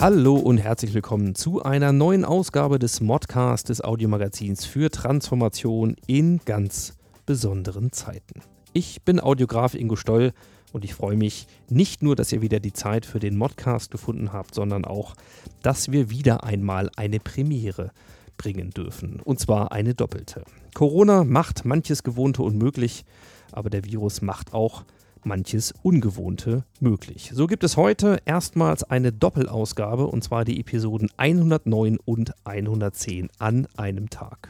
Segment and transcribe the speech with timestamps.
[0.00, 6.40] Hallo und herzlich willkommen zu einer neuen Ausgabe des Modcast des Audiomagazins für Transformation in
[6.46, 6.94] ganz
[7.26, 8.40] besonderen Zeiten.
[8.72, 10.32] Ich bin Audiograf Ingo Stoll
[10.72, 14.32] und ich freue mich nicht nur, dass ihr wieder die Zeit für den Modcast gefunden
[14.32, 15.16] habt, sondern auch,
[15.60, 17.90] dass wir wieder einmal eine Premiere
[18.38, 19.20] bringen dürfen.
[19.22, 20.44] Und zwar eine doppelte.
[20.72, 23.04] Corona macht manches Gewohnte unmöglich,
[23.52, 24.84] aber der Virus macht auch
[25.24, 27.30] manches Ungewohnte möglich.
[27.34, 33.66] So gibt es heute erstmals eine Doppelausgabe und zwar die Episoden 109 und 110 an
[33.76, 34.48] einem Tag.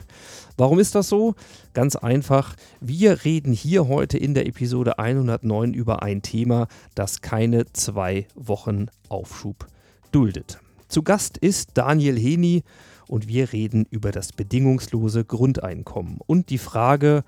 [0.56, 1.34] Warum ist das so?
[1.74, 7.72] Ganz einfach, wir reden hier heute in der Episode 109 über ein Thema, das keine
[7.72, 9.66] zwei Wochen Aufschub
[10.12, 10.58] duldet.
[10.88, 12.64] Zu Gast ist Daniel Heni
[13.06, 17.24] und wir reden über das bedingungslose Grundeinkommen und die Frage,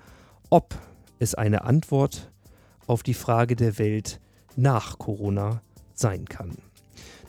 [0.49, 0.75] ob
[1.19, 2.32] es eine Antwort
[2.87, 4.19] auf die Frage der Welt
[4.55, 5.61] nach Corona
[5.93, 6.57] sein kann.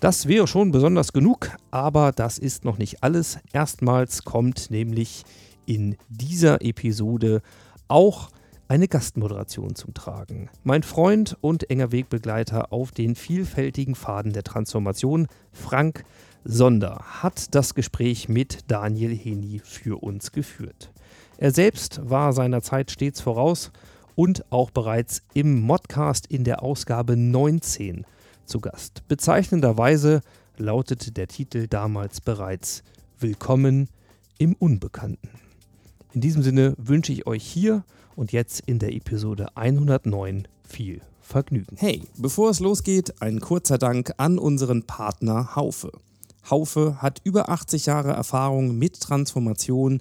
[0.00, 3.38] Das wäre schon besonders genug, aber das ist noch nicht alles.
[3.52, 5.25] Erstmals kommt nämlich
[5.66, 7.41] in dieser Episode
[7.88, 8.28] auch
[8.69, 10.50] eine Gastmoderation zum Tragen.
[10.62, 16.05] Mein Freund und enger Wegbegleiter auf den vielfältigen Faden der Transformation, Frank
[16.44, 20.91] Sonder, hat das Gespräch mit Daniel Heni für uns geführt.
[21.36, 23.70] Er selbst war seiner Zeit stets voraus
[24.15, 28.05] und auch bereits im Modcast in der Ausgabe 19
[28.47, 29.03] zu Gast.
[29.09, 30.21] Bezeichnenderweise
[30.56, 32.83] lautete der Titel damals bereits
[33.19, 33.89] Willkommen
[34.39, 35.31] im Unbekannten.
[36.12, 37.84] In diesem Sinne wünsche ich euch hier
[38.17, 41.77] und jetzt in der Episode 109 viel Vergnügen.
[41.78, 45.91] Hey, bevor es losgeht, ein kurzer Dank an unseren Partner Haufe.
[46.50, 50.00] Haufe hat über 80 Jahre Erfahrung mit Transformation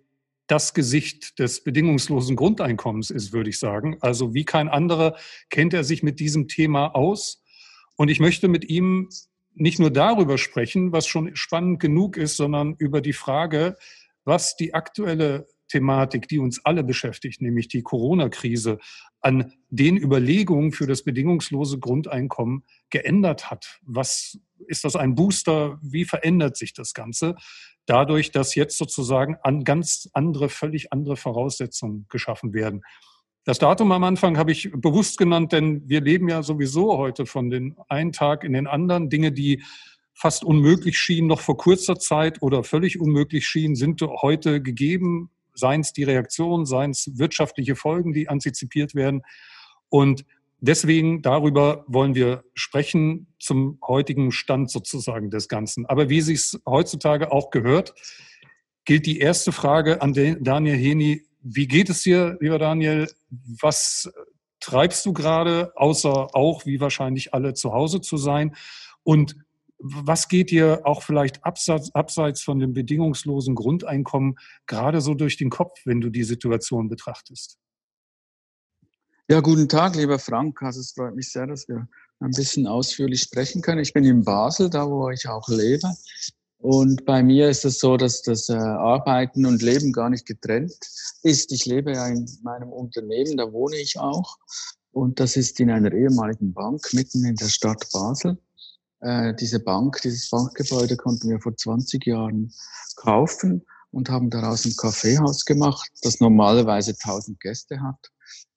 [0.47, 3.97] das Gesicht des bedingungslosen Grundeinkommens ist, würde ich sagen.
[3.99, 5.17] Also wie kein anderer
[5.49, 7.43] kennt er sich mit diesem Thema aus.
[7.97, 9.09] Und ich möchte mit ihm
[9.53, 13.75] nicht nur darüber sprechen, was schon spannend genug ist, sondern über die Frage,
[14.23, 18.79] was die aktuelle Thematik, die uns alle beschäftigt, nämlich die Corona-Krise,
[19.21, 23.79] an den Überlegungen für das bedingungslose Grundeinkommen geändert hat.
[23.81, 25.79] Was ist das ein Booster?
[25.81, 27.35] Wie verändert sich das Ganze?
[27.85, 32.81] Dadurch, dass jetzt sozusagen an ganz andere, völlig andere Voraussetzungen geschaffen werden.
[33.45, 37.51] Das Datum am Anfang habe ich bewusst genannt, denn wir leben ja sowieso heute von
[37.51, 39.09] den einen Tag in den anderen.
[39.09, 39.63] Dinge, die
[40.13, 45.81] fast unmöglich schienen noch vor kurzer Zeit oder völlig unmöglich schienen, sind heute gegeben seien
[45.81, 49.23] es die Reaktion, seien es wirtschaftliche Folgen, die antizipiert werden.
[49.89, 50.25] Und
[50.59, 55.85] deswegen darüber wollen wir sprechen zum heutigen Stand sozusagen des Ganzen.
[55.85, 57.93] Aber wie sich heutzutage auch gehört,
[58.85, 61.23] gilt die erste Frage an Daniel Heni.
[61.41, 63.07] Wie geht es dir, lieber Daniel?
[63.61, 64.11] Was
[64.59, 68.55] treibst du gerade, außer auch, wie wahrscheinlich alle, zu Hause zu sein?
[69.03, 69.35] Und
[69.79, 74.37] was geht dir auch vielleicht abseits, abseits von dem bedingungslosen Grundeinkommen
[74.67, 77.57] gerade so durch den Kopf, wenn du die Situation betrachtest?
[79.27, 80.61] Ja, guten Tag, lieber Frank.
[80.61, 81.87] Also es freut mich sehr, dass wir
[82.19, 83.81] ein bisschen ausführlich sprechen können.
[83.81, 85.89] Ich bin in Basel, da wo ich auch lebe.
[86.59, 90.77] Und bei mir ist es so, dass das äh, Arbeiten und Leben gar nicht getrennt
[91.23, 91.51] ist.
[91.51, 94.37] Ich lebe ja in meinem Unternehmen, da wohne ich auch.
[94.91, 98.37] Und das ist in einer ehemaligen Bank mitten in der Stadt Basel.
[99.01, 102.53] Äh, diese Bank, dieses Bankgebäude konnten wir vor 20 Jahren
[102.95, 108.11] kaufen und haben daraus ein Kaffeehaus gemacht, das normalerweise 1000 Gäste hat.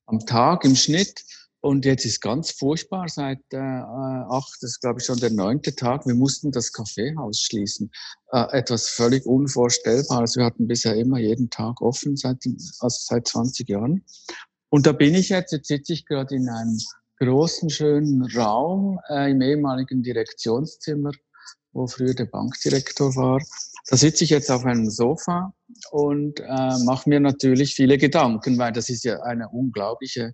[0.06, 1.24] Am Tag im Schnitt
[1.60, 5.74] und jetzt ist ganz furchtbar seit äh, acht, das ist glaube ich schon der neunte
[5.74, 6.06] Tag.
[6.06, 7.90] Wir mussten das Kaffeehaus schließen.
[8.32, 10.36] Äh, etwas völlig Unvorstellbares.
[10.36, 14.04] Wir hatten bisher immer jeden Tag offen seit, also seit 20 Jahren.
[14.70, 16.78] Und da bin ich jetzt, jetzt sitze ich gerade in einem
[17.20, 21.10] großen, schönen Raum äh, im ehemaligen Direktionszimmer,
[21.72, 23.40] wo früher der Bankdirektor war.
[23.88, 25.52] Da sitze ich jetzt auf einem Sofa
[25.90, 30.32] und äh, mache mir natürlich viele Gedanken, weil das ist ja eine unglaubliche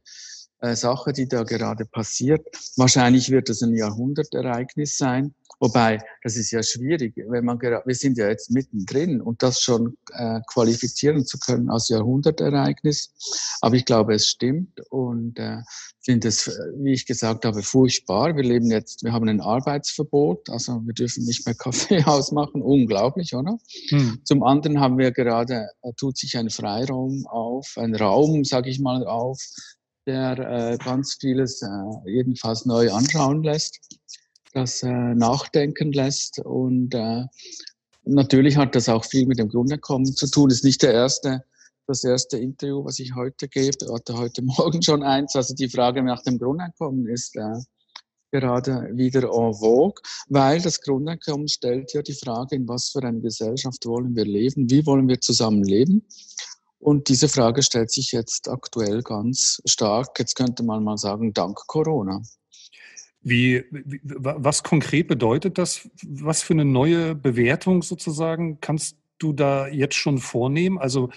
[0.64, 2.46] äh, Sache, die da gerade passiert.
[2.76, 5.34] Wahrscheinlich wird es ein Jahrhundertereignis sein.
[5.60, 9.60] Wobei, das ist ja schwierig, wenn man gerade, wir sind ja jetzt mittendrin und das
[9.60, 13.12] schon äh, qualifizieren zu können als Jahrhundertereignis.
[13.60, 15.58] Aber ich glaube, es stimmt und äh,
[16.04, 18.36] finde es, wie ich gesagt habe, furchtbar.
[18.36, 22.60] Wir leben jetzt, wir haben ein Arbeitsverbot, also wir dürfen nicht mehr Kaffee ausmachen.
[22.60, 23.58] Unglaublich, oder?
[23.88, 24.20] Hm.
[24.24, 28.80] Zum anderen haben wir gerade, äh, tut sich ein Freiraum auf, ein Raum, sage ich
[28.80, 29.40] mal, auf,
[30.06, 33.80] der äh, ganz vieles äh, jedenfalls neu anschauen lässt,
[34.52, 37.24] das äh, nachdenken lässt und äh,
[38.04, 40.50] natürlich hat das auch viel mit dem Grundeinkommen zu tun.
[40.50, 41.44] Ist nicht der erste,
[41.86, 43.92] das erste Interview, was ich heute gebe.
[43.92, 45.34] Hatte heute Morgen schon eins.
[45.36, 47.60] Also die Frage nach dem Grundeinkommen ist äh,
[48.30, 53.20] gerade wieder en vogue, weil das Grundeinkommen stellt ja die Frage, in was für eine
[53.20, 56.02] Gesellschaft wollen wir leben, wie wollen wir zusammen leben.
[56.84, 61.66] Und diese Frage stellt sich jetzt aktuell ganz stark, jetzt könnte man mal sagen, dank
[61.66, 62.20] Corona.
[63.22, 65.88] Wie, wie, was konkret bedeutet das?
[66.06, 70.76] Was für eine neue Bewertung sozusagen kannst du da jetzt schon vornehmen?
[70.76, 71.08] Also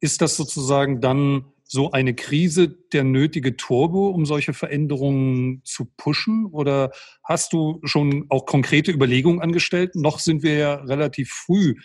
[0.00, 6.46] ist das sozusagen dann so eine Krise der nötige Turbo, um solche Veränderungen zu pushen?
[6.46, 6.90] Oder
[7.22, 9.94] hast du schon auch konkrete Überlegungen angestellt?
[9.94, 11.76] Noch sind wir ja relativ früh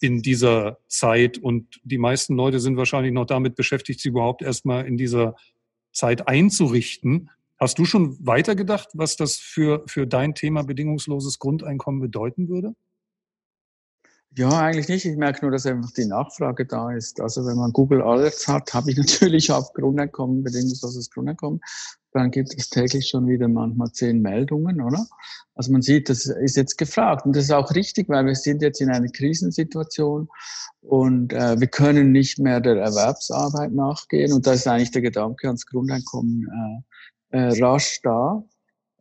[0.00, 1.38] in dieser Zeit.
[1.38, 5.36] Und die meisten Leute sind wahrscheinlich noch damit beschäftigt, sie überhaupt erstmal in dieser
[5.92, 7.30] Zeit einzurichten.
[7.58, 12.74] Hast du schon weitergedacht, was das für, für dein Thema bedingungsloses Grundeinkommen bedeuten würde?
[14.38, 15.06] Ja, eigentlich nicht.
[15.06, 17.22] Ich merke nur, dass einfach die Nachfrage da ist.
[17.22, 21.60] Also wenn man Google Alerts hat, habe ich natürlich auf Grundeinkommen, bedingungsloses Grundeinkommen.
[22.12, 25.06] Dann gibt es täglich schon wieder manchmal zehn Meldungen, oder?
[25.54, 27.24] Also man sieht, das ist jetzt gefragt.
[27.24, 30.28] Und das ist auch richtig, weil wir sind jetzt in einer Krisensituation
[30.82, 34.34] und äh, wir können nicht mehr der Erwerbsarbeit nachgehen.
[34.34, 36.84] Und da ist eigentlich der Gedanke ans Grundeinkommen
[37.32, 38.44] äh, äh, rasch da.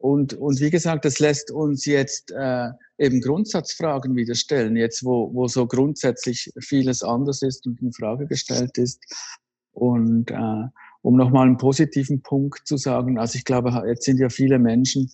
[0.06, 2.69] Und, und wie gesagt, das lässt uns jetzt äh,
[3.00, 8.28] eben Grundsatzfragen wieder stellen, jetzt wo, wo so grundsätzlich vieles anders ist und in Frage
[8.28, 9.04] gestellt ist.
[9.72, 10.68] Und äh,
[11.02, 15.12] um nochmal einen positiven Punkt zu sagen, also ich glaube, jetzt sind ja viele Menschen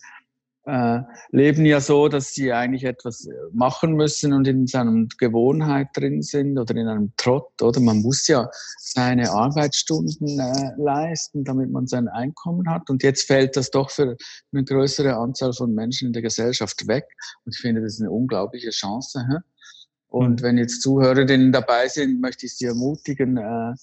[0.64, 1.00] äh,
[1.30, 6.22] leben ja so, dass sie eigentlich etwas äh, machen müssen und in seiner Gewohnheit drin
[6.22, 7.80] sind oder in einem Trott, oder?
[7.80, 8.48] Man muss ja
[8.78, 12.90] seine Arbeitsstunden äh, leisten, damit man sein Einkommen hat.
[12.90, 14.16] Und jetzt fällt das doch für
[14.52, 17.06] eine größere Anzahl von Menschen in der Gesellschaft weg.
[17.44, 19.26] Und ich finde, das ist eine unglaubliche Chance.
[19.28, 19.38] Hä?
[20.12, 20.44] Und mhm.
[20.44, 23.74] wenn jetzt Zuhörerinnen dabei sind, möchte ich Sie ermutigen, äh, äh,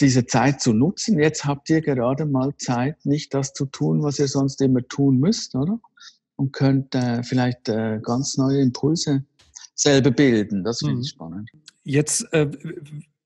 [0.00, 1.18] diese Zeit zu nutzen.
[1.18, 5.18] Jetzt habt ihr gerade mal Zeit, nicht das zu tun, was ihr sonst immer tun
[5.18, 5.80] müsst, oder?
[6.36, 9.24] Und könnt äh, vielleicht äh, ganz neue Impulse
[9.74, 10.62] selber bilden.
[10.62, 11.16] Das finde ich mhm.
[11.16, 11.50] spannend.
[11.82, 12.50] Jetzt, äh,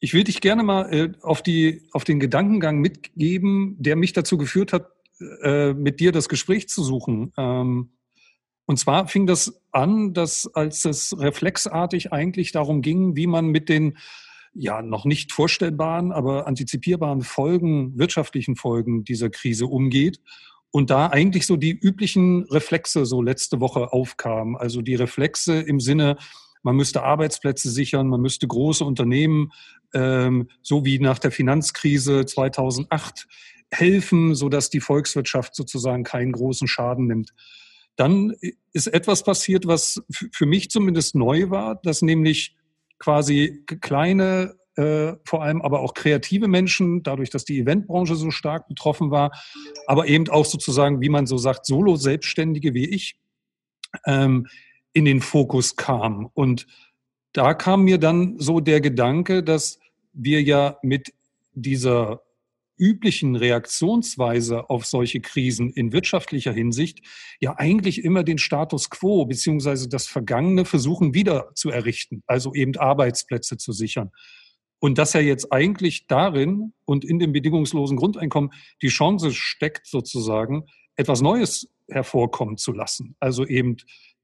[0.01, 4.39] ich würde dich gerne mal äh, auf, die, auf den Gedankengang mitgeben, der mich dazu
[4.39, 4.91] geführt hat,
[5.43, 7.33] äh, mit dir das Gespräch zu suchen.
[7.37, 7.91] Ähm,
[8.67, 13.69] und zwar fing das an, dass als es reflexartig eigentlich darum ging, wie man mit
[13.69, 13.99] den
[14.55, 20.21] ja noch nicht vorstellbaren, aber antizipierbaren Folgen, wirtschaftlichen Folgen dieser Krise umgeht.
[20.71, 24.57] Und da eigentlich so die üblichen Reflexe so letzte Woche aufkamen.
[24.57, 26.17] Also die Reflexe im Sinne,
[26.63, 29.53] man müsste Arbeitsplätze sichern, man müsste große Unternehmen,
[29.93, 33.27] ähm, so wie nach der Finanzkrise 2008,
[33.71, 37.35] helfen, sodass die Volkswirtschaft sozusagen keinen großen Schaden nimmt.
[37.97, 38.35] Dann
[38.73, 42.57] ist etwas passiert, was für mich zumindest neu war, dass nämlich
[43.05, 48.67] quasi kleine, äh, vor allem aber auch kreative Menschen, dadurch, dass die Eventbranche so stark
[48.67, 49.31] betroffen war,
[49.87, 53.17] aber eben auch sozusagen, wie man so sagt, Solo-Selbstständige wie ich,
[54.07, 54.47] ähm,
[54.95, 56.31] in den Fokus kam.
[56.33, 56.67] Und
[57.35, 59.81] da kam mir dann so der Gedanke, dass
[60.15, 61.13] wir ja mit
[61.53, 62.23] dieser
[62.79, 67.01] üblichen Reaktionsweise auf solche Krisen in wirtschaftlicher Hinsicht
[67.41, 72.77] ja eigentlich immer den Status quo beziehungsweise das Vergangene versuchen wieder zu errichten, also eben
[72.77, 74.11] Arbeitsplätze zu sichern.
[74.81, 78.51] Und dass ja jetzt eigentlich darin und in dem bedingungslosen Grundeinkommen
[78.83, 80.65] die Chance steckt, sozusagen
[80.97, 83.17] etwas Neues hervorkommen zu lassen.
[83.19, 83.77] Also eben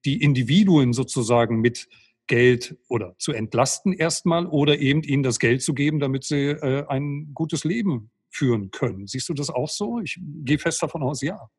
[0.04, 1.88] die Individuen sozusagen mit
[2.26, 6.87] Geld oder zu entlasten erstmal oder eben ihnen das Geld zu geben, damit sie äh,
[6.87, 9.06] ein gutes Leben führen können.
[9.06, 10.00] Siehst du das auch so?
[10.00, 11.50] Ich gehe fest davon aus, ja.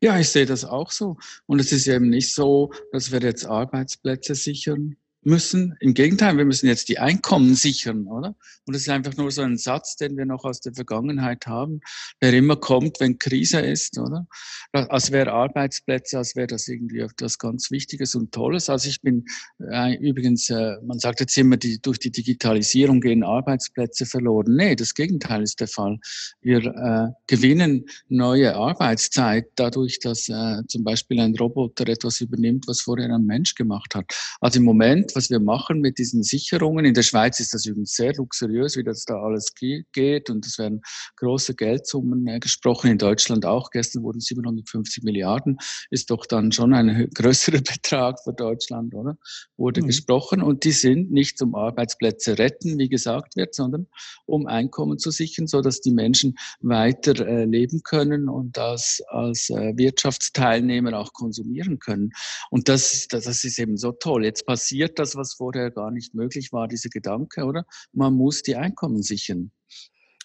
[0.00, 1.16] Ja, ich sehe das auch so.
[1.46, 4.96] Und es ist eben nicht so, dass wir jetzt Arbeitsplätze sichern
[5.26, 5.76] müssen.
[5.80, 8.34] Im Gegenteil, wir müssen jetzt die Einkommen sichern, oder?
[8.66, 11.80] Und das ist einfach nur so ein Satz, den wir noch aus der Vergangenheit haben,
[12.22, 14.26] der immer kommt, wenn Krise ist, oder?
[14.72, 18.68] Als wäre Arbeitsplätze, als wäre das irgendwie etwas ganz Wichtiges und Tolles.
[18.68, 19.24] Also ich bin
[19.70, 24.56] äh, übrigens, äh, man sagt jetzt immer, die, durch die Digitalisierung gehen Arbeitsplätze verloren.
[24.56, 25.98] Nee, das Gegenteil ist der Fall.
[26.40, 32.80] Wir äh, gewinnen neue Arbeitszeit dadurch, dass äh, zum Beispiel ein Roboter etwas übernimmt, was
[32.80, 34.06] vorher ein Mensch gemacht hat.
[34.40, 36.84] Also im Moment was wir machen mit diesen Sicherungen.
[36.84, 40.58] In der Schweiz ist das übrigens sehr luxuriös, wie das da alles geht und es
[40.58, 40.82] werden
[41.16, 42.90] große Geldsummen äh, gesprochen.
[42.90, 43.70] In Deutschland auch.
[43.70, 45.58] Gestern wurden 750 Milliarden,
[45.90, 49.16] ist doch dann schon ein größerer Betrag für Deutschland, oder?
[49.56, 49.86] Wurde mhm.
[49.86, 53.86] gesprochen und die sind nicht um Arbeitsplätze retten, wie gesagt wird, sondern
[54.26, 59.50] um Einkommen zu sichern, so dass die Menschen weiter äh, leben können und das als
[59.50, 62.10] äh, Wirtschaftsteilnehmer auch konsumieren können.
[62.50, 64.24] Und das, das, das ist eben so toll.
[64.24, 67.64] Jetzt passiert das das, was vorher gar nicht möglich war, dieser Gedanke, oder?
[67.92, 69.52] Man muss die Einkommen sichern.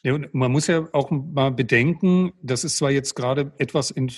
[0.03, 4.09] Ja, und man muss ja auch mal bedenken, das ist zwar jetzt gerade etwas in,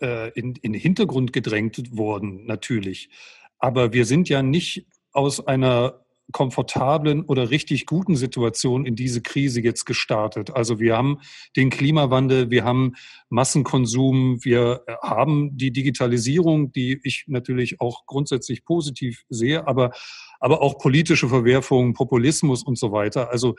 [0.00, 3.10] äh, in, in den Hintergrund gedrängt worden, natürlich,
[3.58, 9.60] aber wir sind ja nicht aus einer komfortablen oder richtig guten Situation in diese Krise
[9.60, 10.50] jetzt gestartet.
[10.50, 11.18] Also wir haben
[11.56, 12.94] den Klimawandel, wir haben
[13.28, 19.92] Massenkonsum, wir haben die Digitalisierung, die ich natürlich auch grundsätzlich positiv sehe, aber,
[20.40, 23.30] aber auch politische Verwerfungen, Populismus und so weiter.
[23.30, 23.54] Also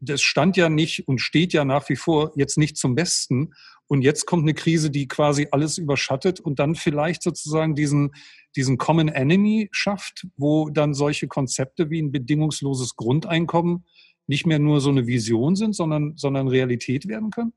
[0.00, 3.54] das stand ja nicht und steht ja nach wie vor jetzt nicht zum Besten.
[3.86, 8.12] Und jetzt kommt eine Krise, die quasi alles überschattet und dann vielleicht sozusagen diesen,
[8.56, 13.84] diesen Common Enemy schafft, wo dann solche Konzepte wie ein bedingungsloses Grundeinkommen
[14.26, 17.52] nicht mehr nur so eine Vision sind, sondern, sondern Realität werden können?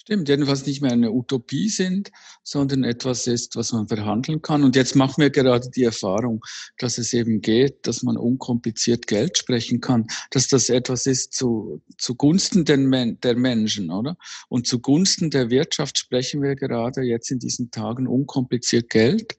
[0.00, 2.10] Stimmt, jedenfalls nicht mehr eine Utopie sind,
[2.42, 4.64] sondern etwas ist, was man verhandeln kann.
[4.64, 6.42] Und jetzt machen wir gerade die Erfahrung,
[6.78, 11.82] dass es eben geht, dass man unkompliziert Geld sprechen kann, dass das etwas ist zu,
[11.98, 14.16] zugunsten den, der Menschen, oder?
[14.48, 19.36] Und zugunsten der Wirtschaft sprechen wir gerade jetzt in diesen Tagen unkompliziert Geld.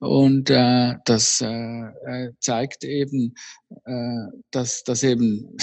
[0.00, 3.34] Und äh, das äh, äh zeigt eben,
[3.84, 5.56] äh, dass, dass eben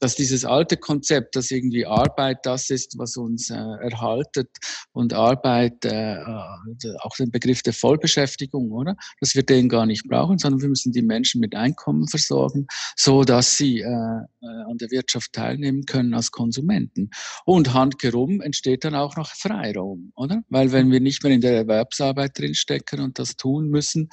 [0.00, 4.48] dass dieses alte Konzept, dass irgendwie Arbeit das ist, was uns äh, erhaltet
[4.92, 8.96] und Arbeit, äh, äh, auch den Begriff der Vollbeschäftigung, oder?
[9.20, 13.24] Dass wir den gar nicht brauchen, sondern wir müssen die Menschen mit Einkommen versorgen, so
[13.24, 14.26] dass sie äh, äh,
[14.70, 17.10] an der Wirtschaft teilnehmen können als Konsumenten.
[17.44, 20.42] Und handkerum entsteht dann auch noch Freiraum, oder?
[20.48, 24.08] Weil wenn wir nicht mehr in der Erwerbsarbeit drinstecken und das tun müssen,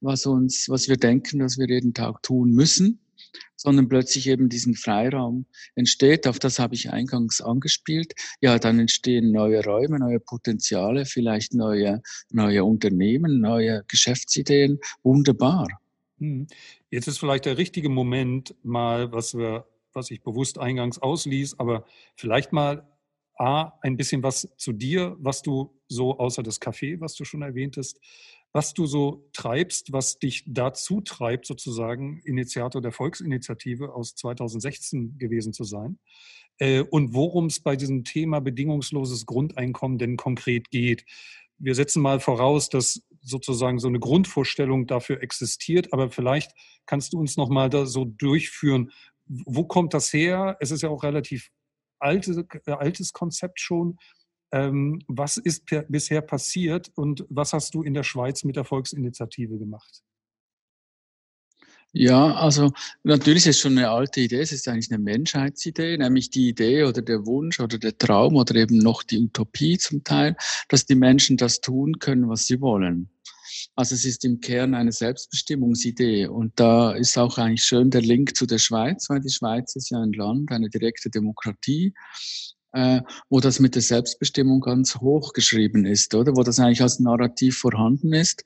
[0.00, 3.00] was uns, was wir denken, dass wir jeden Tag tun müssen,
[3.56, 6.26] sondern plötzlich eben diesen Freiraum entsteht.
[6.26, 8.14] Auf das habe ich eingangs angespielt.
[8.40, 14.78] Ja, dann entstehen neue Räume, neue Potenziale, vielleicht neue, neue Unternehmen, neue Geschäftsideen.
[15.02, 15.66] Wunderbar.
[16.18, 16.46] Hm.
[16.90, 21.84] Jetzt ist vielleicht der richtige Moment, mal, was wir, was ich bewusst eingangs ausließ, aber
[22.16, 22.86] vielleicht mal
[23.38, 27.42] A, ein bisschen was zu dir, was du so außer das Café, was du schon
[27.42, 28.00] erwähntest,
[28.56, 35.52] was du so treibst, was dich dazu treibt, sozusagen Initiator der Volksinitiative aus 2016 gewesen
[35.52, 35.98] zu sein.
[36.56, 41.04] Äh, und worum es bei diesem Thema bedingungsloses Grundeinkommen denn konkret geht.
[41.58, 46.52] Wir setzen mal voraus, dass sozusagen so eine Grundvorstellung dafür existiert, aber vielleicht
[46.86, 48.90] kannst du uns noch mal da so durchführen.
[49.26, 50.56] Wo kommt das her?
[50.60, 51.50] Es ist ja auch relativ
[51.98, 53.98] alte, äh, altes Konzept schon.
[54.52, 58.64] Ähm, was ist per, bisher passiert und was hast du in der Schweiz mit der
[58.64, 60.02] Volksinitiative gemacht?
[61.98, 62.72] Ja, also
[63.04, 66.84] natürlich ist es schon eine alte Idee, es ist eigentlich eine Menschheitsidee, nämlich die Idee
[66.84, 70.36] oder der Wunsch oder der Traum oder eben noch die Utopie zum Teil,
[70.68, 73.08] dass die Menschen das tun können, was sie wollen.
[73.76, 78.36] Also es ist im Kern eine Selbstbestimmungsidee und da ist auch eigentlich schön der Link
[78.36, 81.94] zu der Schweiz, weil die Schweiz ist ja ein Land, eine direkte Demokratie
[82.76, 86.36] äh, wo das mit der Selbstbestimmung ganz hoch geschrieben ist, oder?
[86.36, 88.44] Wo das eigentlich als Narrativ vorhanden ist.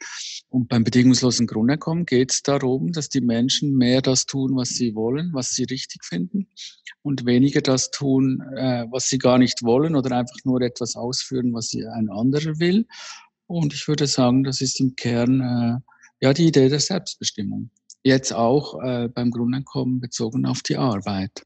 [0.49, 4.95] Und beim bedingungslosen Grundeinkommen geht es darum, dass die Menschen mehr das tun, was sie
[4.95, 6.47] wollen, was sie richtig finden
[7.03, 11.53] und weniger das tun, äh, was sie gar nicht wollen oder einfach nur etwas ausführen,
[11.53, 12.87] was sie ein anderer will.
[13.49, 17.71] Und ich würde sagen, das ist im Kern äh, ja die Idee der Selbstbestimmung.
[18.05, 21.43] jetzt auch äh, beim Grundeinkommen bezogen auf die Arbeit.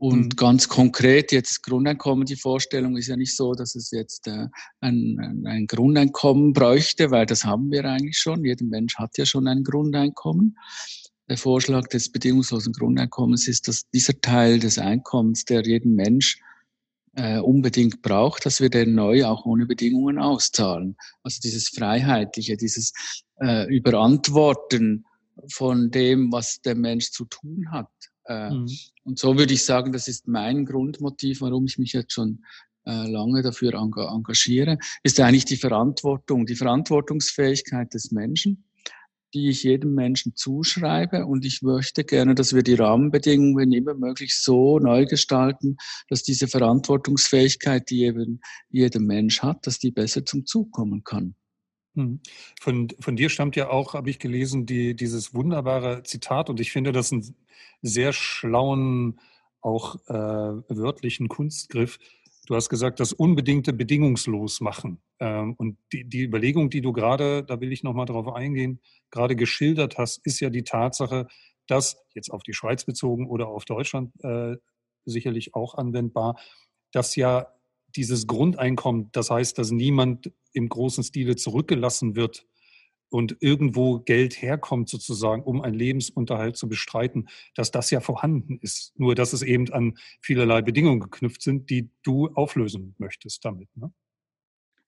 [0.00, 0.36] Und Mhm.
[0.36, 4.46] ganz konkret jetzt Grundeinkommen, die Vorstellung ist ja nicht so, dass es jetzt äh,
[4.80, 8.42] ein, ein- ein Grundeinkommen bräuchte, weil das haben wir eigentlich schon.
[8.42, 10.56] Jeder Mensch hat ja schon ein Grundeinkommen.
[11.28, 16.40] Der Vorschlag des bedingungslosen Grundeinkommens ist, dass dieser Teil des Einkommens, der jeden Mensch
[17.14, 20.96] äh, unbedingt braucht, dass wir den neu auch ohne Bedingungen auszahlen.
[21.22, 22.94] Also dieses Freiheitliche, dieses
[23.42, 25.04] äh, Überantworten
[25.52, 27.88] von dem, was der Mensch zu tun hat.
[28.26, 28.68] Äh, Mhm.
[29.04, 32.44] und so würde ich sagen, das ist mein Grundmotiv, warum ich mich jetzt schon
[32.86, 38.64] äh, lange dafür enga engagiere, ist eigentlich die Verantwortung, die Verantwortungsfähigkeit des Menschen,
[39.34, 41.26] die ich jedem Menschen zuschreibe.
[41.26, 45.76] Und ich möchte gerne, dass wir die Rahmenbedingungen, wenn immer möglich, so neu gestalten,
[46.08, 51.34] dass diese Verantwortungsfähigkeit, die eben jeder Mensch hat, dass die besser zum Zug kommen kann.
[51.94, 52.20] Mhm.
[52.60, 56.72] Von, von dir stammt ja auch, habe ich gelesen, die, dieses wunderbare Zitat und ich
[56.72, 57.34] finde das einen
[57.82, 59.20] sehr schlauen,
[59.60, 61.98] auch äh, wörtlichen Kunstgriff.
[62.46, 65.00] Du hast gesagt, das Unbedingte bedingungslos machen.
[65.20, 68.80] Ähm, und die, die Überlegung, die du gerade, da will ich nochmal drauf eingehen,
[69.10, 71.26] gerade geschildert hast, ist ja die Tatsache,
[71.66, 74.56] dass, jetzt auf die Schweiz bezogen oder auf Deutschland äh,
[75.04, 76.40] sicherlich auch anwendbar,
[76.92, 77.48] dass ja
[77.96, 82.46] dieses Grundeinkommen, das heißt, dass niemand im großen Stile zurückgelassen wird
[83.10, 88.92] und irgendwo Geld herkommt sozusagen, um einen Lebensunterhalt zu bestreiten, dass das ja vorhanden ist.
[88.96, 93.68] Nur, dass es eben an vielerlei Bedingungen geknüpft sind, die du auflösen möchtest damit.
[93.76, 93.92] Ne?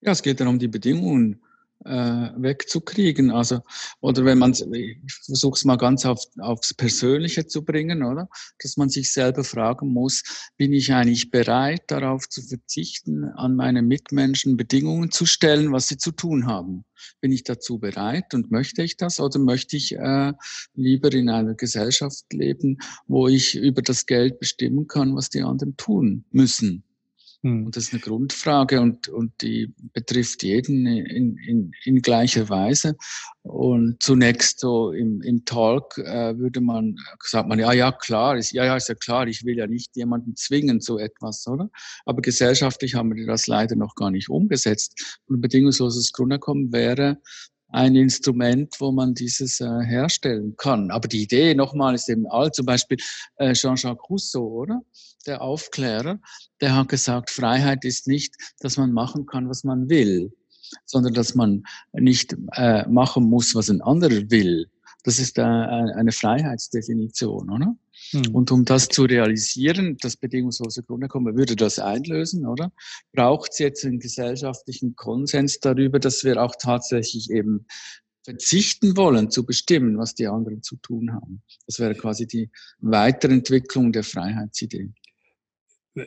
[0.01, 1.43] Ja, es geht darum, die Bedingungen
[1.85, 3.31] äh, wegzukriegen.
[3.31, 3.61] Also,
[4.01, 8.29] oder wenn man, ich versuche es mal ganz auf, aufs Persönliche zu bringen, oder?
[8.63, 10.23] Dass man sich selber fragen muss,
[10.57, 15.97] bin ich eigentlich bereit, darauf zu verzichten, an meine Mitmenschen Bedingungen zu stellen, was sie
[15.97, 16.85] zu tun haben?
[17.21, 19.19] Bin ich dazu bereit und möchte ich das?
[19.19, 20.33] Oder möchte ich äh,
[20.75, 25.77] lieber in einer Gesellschaft leben, wo ich über das Geld bestimmen kann, was die anderen
[25.77, 26.85] tun müssen?
[27.45, 27.67] Hm.
[27.67, 32.97] Und das ist eine Grundfrage und, und die betrifft jeden in, in, in gleicher Weise.
[33.43, 38.53] Und zunächst so im, im Talk äh, würde man, sagt man, ja, ja, klar, ist,
[38.53, 41.69] ja, ja, ist ja klar, ich will ja nicht jemanden zwingen zu etwas, oder?
[42.05, 45.21] Aber gesellschaftlich haben wir das leider noch gar nicht umgesetzt.
[45.27, 47.19] Und ein bedingungsloses Grundeinkommen wäre
[47.73, 50.91] ein Instrument, wo man dieses äh, herstellen kann.
[50.91, 52.99] Aber die Idee nochmal ist eben all, zum Beispiel
[53.37, 54.83] äh, Jean-Jacques Rousseau, oder?
[55.27, 56.21] Der Aufklärer,
[56.61, 60.33] der hat gesagt, Freiheit ist nicht, dass man machen kann, was man will,
[60.85, 64.69] sondern dass man nicht äh, machen muss, was ein anderer will.
[65.05, 67.77] Das ist äh, eine Freiheitsdefinition, oder?
[68.11, 68.35] Hm.
[68.35, 72.73] Und um das zu realisieren, das bedingungslose Grundeinkommen würde das einlösen, oder?
[73.13, 77.67] Braucht es jetzt einen gesellschaftlichen Konsens darüber, dass wir auch tatsächlich eben
[78.25, 81.43] verzichten wollen, zu bestimmen, was die anderen zu tun haben.
[81.67, 84.93] Das wäre quasi die Weiterentwicklung der Freiheitsidee.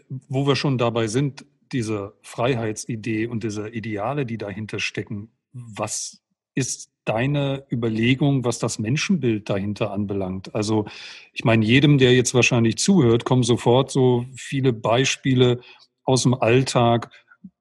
[0.09, 6.21] Wo wir schon dabei sind, diese Freiheitsidee und diese Ideale, die dahinter stecken, was
[6.53, 10.55] ist deine Überlegung, was das Menschenbild dahinter anbelangt?
[10.55, 10.85] Also
[11.33, 15.59] ich meine, jedem, der jetzt wahrscheinlich zuhört, kommen sofort so viele Beispiele
[16.03, 17.11] aus dem Alltag,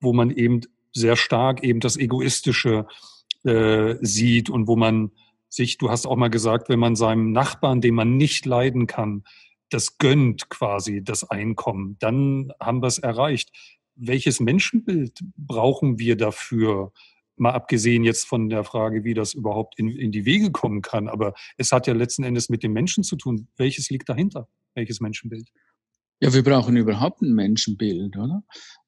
[0.01, 2.87] wo man eben sehr stark eben das Egoistische
[3.45, 5.11] äh, sieht und wo man
[5.49, 9.25] sich, du hast auch mal gesagt, wenn man seinem Nachbarn, den man nicht leiden kann,
[9.71, 13.51] das gönnt quasi das Einkommen, dann haben wir es erreicht.
[13.97, 16.93] Welches Menschenbild brauchen wir dafür?
[17.37, 21.09] Mal abgesehen jetzt von der Frage, wie das überhaupt in, in die Wege kommen kann.
[21.09, 23.49] Aber es hat ja letzten Endes mit dem Menschen zu tun.
[23.57, 24.49] Welches liegt dahinter?
[24.75, 25.51] Welches Menschenbild?
[26.21, 28.45] Ja, wir brauchen überhaupt ein Menschenbild, oder?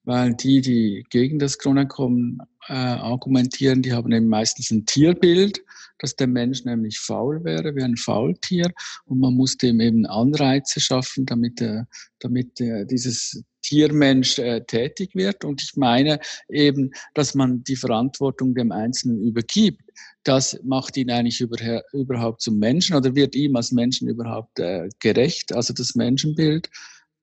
[0.07, 2.39] Weil die, die gegen das Grundeinkommen
[2.69, 5.61] äh, argumentieren, die haben eben meistens ein Tierbild,
[5.99, 8.71] dass der Mensch nämlich faul wäre, wie ein Faultier.
[9.07, 11.83] Und man muss dem eben Anreize schaffen, damit, äh,
[12.21, 15.45] damit äh, dieses Tiermensch äh, tätig wird.
[15.45, 19.83] Und ich meine eben, dass man die Verantwortung dem Einzelnen übergibt.
[20.23, 24.89] Das macht ihn eigentlich über, überhaupt zum Menschen oder wird ihm als Menschen überhaupt äh,
[25.01, 26.71] gerecht, also das Menschenbild.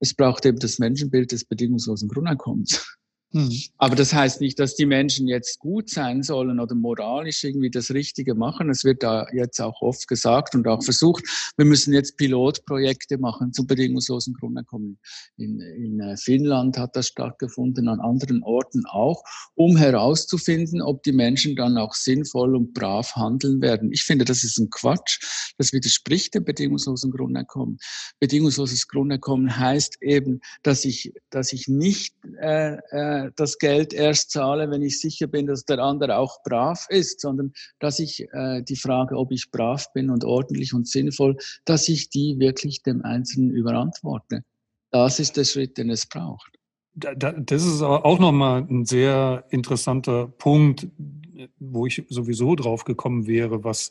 [0.03, 2.93] Es braucht eben das Menschenbild des bedingungslosen Grundeinkommens.
[3.33, 3.49] Hm.
[3.79, 7.89] Aber das heißt nicht, dass die Menschen jetzt gut sein sollen oder moralisch irgendwie das
[7.89, 8.69] Richtige machen.
[8.69, 11.23] Es wird da jetzt auch oft gesagt und auch versucht,
[11.57, 14.99] wir müssen jetzt Pilotprojekte machen zum bedingungslosen Grundeinkommen.
[15.37, 19.23] In, in äh, Finnland hat das stattgefunden, an anderen Orten auch,
[19.55, 23.91] um herauszufinden, ob die Menschen dann auch sinnvoll und brav handeln werden.
[23.91, 25.53] Ich finde, das ist ein Quatsch.
[25.57, 27.79] Das widerspricht dem bedingungslosen Grundeinkommen.
[28.19, 34.69] Bedingungsloses Grundeinkommen heißt eben, dass ich, dass ich nicht äh, äh, das Geld erst zahle,
[34.69, 38.75] wenn ich sicher bin, dass der andere auch brav ist, sondern dass ich äh, die
[38.75, 43.51] Frage, ob ich brav bin und ordentlich und sinnvoll, dass ich die wirklich dem Einzelnen
[43.51, 44.43] überantworte.
[44.91, 46.57] Das ist der Schritt, den es braucht.
[46.95, 50.87] Das ist aber auch nochmal ein sehr interessanter Punkt,
[51.57, 53.89] wo ich sowieso drauf gekommen wäre, was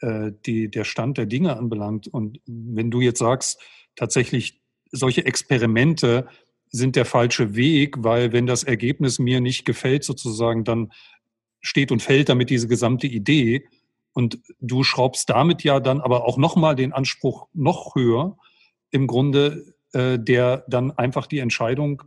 [0.00, 2.06] äh, die, der Stand der Dinge anbelangt.
[2.06, 3.60] Und wenn du jetzt sagst,
[3.96, 6.28] tatsächlich solche Experimente
[6.70, 10.92] sind der falsche Weg, weil wenn das Ergebnis mir nicht gefällt, sozusagen, dann
[11.60, 13.66] steht und fällt damit diese gesamte Idee.
[14.12, 18.36] Und du schraubst damit ja dann aber auch nochmal den Anspruch noch höher,
[18.90, 22.02] im Grunde, äh, der dann einfach die Entscheidung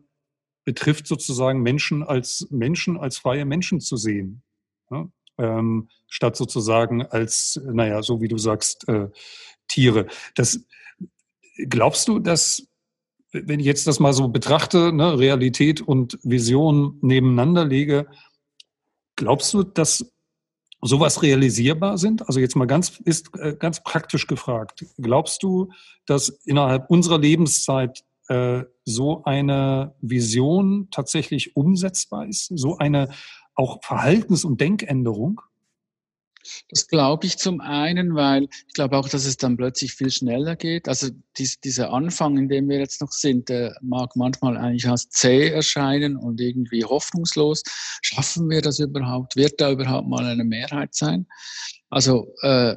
[0.63, 4.43] betrifft, sozusagen Menschen als Menschen, als freie Menschen zu sehen.
[4.89, 5.07] Ja?
[5.37, 9.07] Ähm, statt sozusagen als, naja, so wie du sagst, äh,
[9.67, 10.07] Tiere.
[10.35, 10.65] Das,
[11.69, 12.67] glaubst du, dass,
[13.31, 18.07] wenn ich jetzt das mal so betrachte, ne, Realität und Vision nebeneinander lege,
[19.15, 20.11] glaubst du, dass
[20.81, 22.27] sowas realisierbar sind?
[22.27, 24.85] Also jetzt mal ganz, ist äh, ganz praktisch gefragt.
[24.97, 25.71] Glaubst du,
[26.05, 32.51] dass innerhalb unserer Lebenszeit äh, so eine Vision tatsächlich umsetzbar ist?
[32.55, 33.09] So eine
[33.55, 35.41] auch Verhaltens- und Denkänderung?
[36.69, 40.55] Das glaube ich zum einen, weil ich glaube auch, dass es dann plötzlich viel schneller
[40.55, 40.87] geht.
[40.87, 45.09] Also dies, dieser Anfang, in dem wir jetzt noch sind, der mag manchmal eigentlich als
[45.09, 47.63] zäh erscheinen und irgendwie hoffnungslos.
[48.01, 49.35] Schaffen wir das überhaupt?
[49.35, 51.27] Wird da überhaupt mal eine Mehrheit sein?
[51.89, 52.75] Also äh,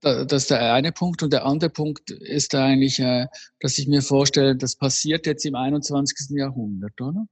[0.00, 1.22] das ist der eine Punkt.
[1.22, 3.26] Und der andere Punkt ist eigentlich, äh,
[3.60, 6.36] dass ich mir vorstelle, das passiert jetzt im 21.
[6.36, 7.26] Jahrhundert, oder?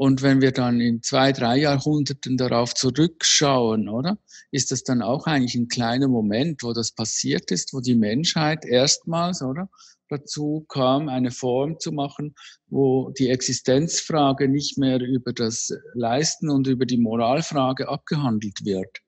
[0.00, 4.16] Und wenn wir dann in zwei, drei Jahrhunderten darauf zurückschauen, oder?
[4.50, 8.64] Ist das dann auch eigentlich ein kleiner Moment, wo das passiert ist, wo die Menschheit
[8.64, 9.68] erstmals, oder?
[10.08, 12.34] dazu kam, eine Form zu machen,
[12.66, 18.98] wo die Existenzfrage nicht mehr über das Leisten und über die Moralfrage abgehandelt wird,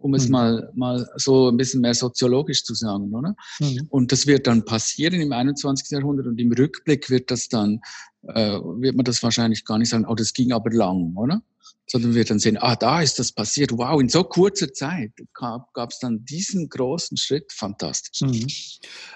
[0.00, 0.32] um es mhm.
[0.32, 3.34] mal, mal so ein bisschen mehr soziologisch zu sagen, oder?
[3.60, 3.86] Mhm.
[3.90, 5.90] Und das wird dann passieren im 21.
[5.90, 7.80] Jahrhundert und im Rückblick wird das dann,
[8.22, 11.42] äh, wird man das wahrscheinlich gar nicht sagen, oh, das ging aber lang, oder?
[11.90, 15.90] Sondern wird dann sehen, ah, da ist das passiert, wow, in so kurzer Zeit gab
[15.90, 18.20] es dann diesen großen Schritt, fantastisch.
[18.20, 18.46] Mhm.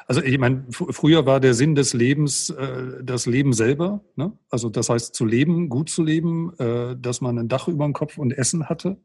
[0.07, 4.33] Also ich meine, früher war der Sinn des Lebens äh, das Leben selber, ne?
[4.51, 7.93] also das heißt zu leben, gut zu leben, äh, dass man ein Dach über dem
[7.93, 8.97] Kopf und Essen hatte.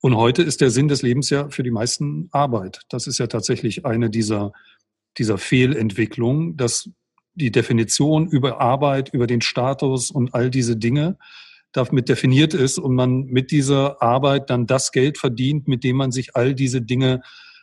[0.00, 2.82] Und heute ist der Sinn des Lebens ja für die meisten Arbeit.
[2.88, 4.52] Das ist ja tatsächlich eine dieser,
[5.18, 6.90] dieser Fehlentwicklungen, dass
[7.34, 11.18] die Definition über Arbeit, über den Status und all diese Dinge
[11.72, 16.10] damit definiert ist und man mit dieser Arbeit dann das Geld verdient, mit dem man
[16.10, 17.20] sich all diese Dinge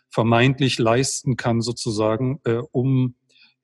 [0.10, 3.16] vermeintlich leisten kann, sozusagen, äh, um,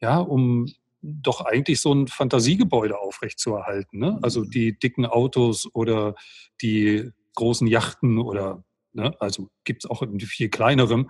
[0.02, 0.66] ja, um
[1.02, 4.00] doch eigentlich so ein Fantasiegebäude aufrechtzuerhalten.
[4.00, 4.18] Ne?
[4.24, 6.16] Also die dicken Autos oder
[6.62, 9.16] die großen Yachten oder Ne?
[9.20, 11.10] Also gibt es auch in viel kleinerem.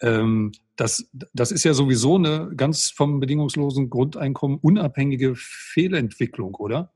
[0.00, 6.92] Ähm, das, das ist ja sowieso eine ganz vom bedingungslosen Grundeinkommen unabhängige Fehlentwicklung, oder?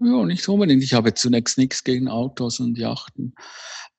[0.00, 0.82] Ja, nicht unbedingt.
[0.82, 3.34] Ich habe zunächst nichts gegen Autos und Yachten.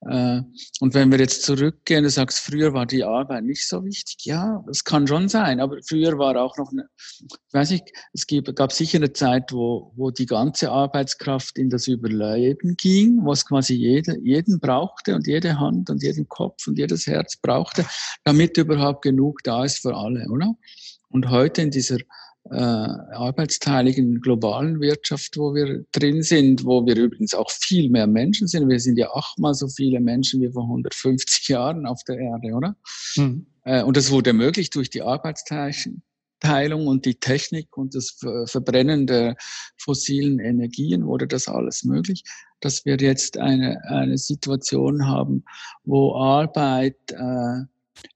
[0.01, 0.41] Äh,
[0.81, 4.17] und wenn wir jetzt zurückgehen, du sagst, früher war die Arbeit nicht so wichtig.
[4.25, 8.27] Ja, das kann schon sein, aber früher war auch noch eine, ich weiß nicht, es
[8.27, 13.73] gab sicher eine Zeit, wo, wo die ganze Arbeitskraft in das Überleben ging, was quasi
[13.73, 17.85] jede, jeden brauchte und jede Hand und jeden Kopf und jedes Herz brauchte,
[18.25, 20.53] damit überhaupt genug da ist für alle, oder?
[21.09, 21.97] Und heute in dieser
[22.51, 28.47] äh, arbeitsteiligen globalen Wirtschaft, wo wir drin sind, wo wir übrigens auch viel mehr Menschen
[28.47, 28.69] sind.
[28.69, 32.75] Wir sind ja achtmal so viele Menschen wie vor 150 Jahren auf der Erde, oder?
[33.15, 33.47] Mhm.
[33.63, 39.35] Äh, und das wurde möglich durch die Arbeitsteilung und die Technik und das Verbrennen der
[39.77, 42.23] fossilen Energien wurde das alles möglich,
[42.59, 45.43] dass wir jetzt eine, eine Situation haben,
[45.83, 47.63] wo Arbeit äh,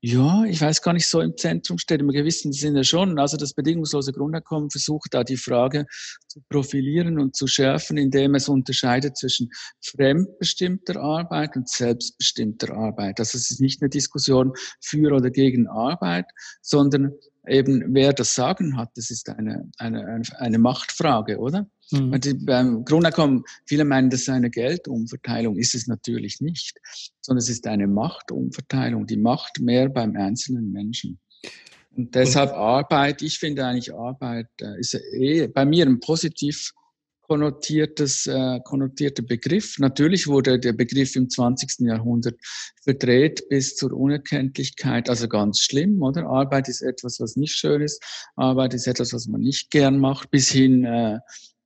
[0.01, 3.19] ja, ich weiß gar nicht, so im Zentrum steht, im gewissen Sinne schon.
[3.19, 5.85] Also das bedingungslose Grundeinkommen versucht da die Frage
[6.27, 9.49] zu profilieren und zu schärfen, indem es unterscheidet zwischen
[9.81, 13.19] fremdbestimmter Arbeit und selbstbestimmter Arbeit.
[13.19, 16.25] Also es ist nicht eine Diskussion für oder gegen Arbeit,
[16.61, 17.13] sondern
[17.49, 21.67] eben wer das Sagen hat, das ist eine, eine, eine Machtfrage, oder?
[21.91, 22.45] Mhm.
[22.45, 26.77] beim Grundeinkommen, viele meinen, das sei eine Geldumverteilung, ist es natürlich nicht,
[27.21, 31.19] sondern es ist eine Machtumverteilung, die Macht mehr beim einzelnen Menschen.
[31.95, 36.73] Und deshalb Arbeit, ich finde eigentlich Arbeit äh, ist eh bei mir ein positiv
[37.29, 39.77] konnotiertes, äh, konnotierter Begriff.
[39.77, 41.87] Natürlich wurde der Begriff im 20.
[41.87, 42.39] Jahrhundert
[42.83, 46.25] verdreht bis zur Unerkenntlichkeit, also ganz schlimm, oder?
[46.25, 48.03] Arbeit ist etwas, was nicht schön ist.
[48.35, 51.19] Arbeit ist etwas, was man nicht gern macht, bis hin äh,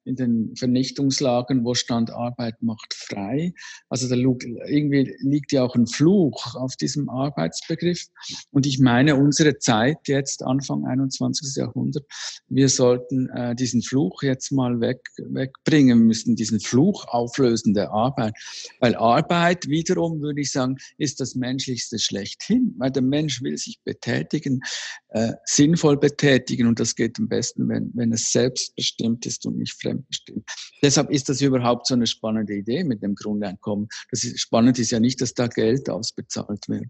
[0.05, 3.53] in den Vernichtungslagern, wo stand Arbeit macht frei.
[3.89, 8.07] Also da irgendwie liegt ja auch ein Fluch auf diesem Arbeitsbegriff.
[8.51, 11.55] Und ich meine, unsere Zeit jetzt, Anfang 21.
[11.55, 12.05] Jahrhundert,
[12.47, 18.33] wir sollten äh, diesen Fluch jetzt mal weg, wegbringen, müssen diesen Fluch auflösen der Arbeit.
[18.79, 23.79] Weil Arbeit wiederum, würde ich sagen, ist das Menschlichste schlechthin, weil der Mensch will sich
[23.83, 24.61] betätigen,
[25.09, 29.73] äh, sinnvoll betätigen und das geht am besten, wenn, wenn es selbstbestimmt ist und nicht
[29.93, 30.49] fremdbestimmt.
[30.81, 33.87] Deshalb ist das überhaupt so eine spannende Idee mit dem Grundeinkommen.
[34.11, 36.89] Das ist, spannend ist ja nicht, dass da Geld ausbezahlt wird.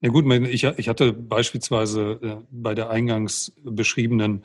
[0.00, 4.44] Ja gut, ich, ich hatte beispielsweise äh, bei der eingangs beschriebenen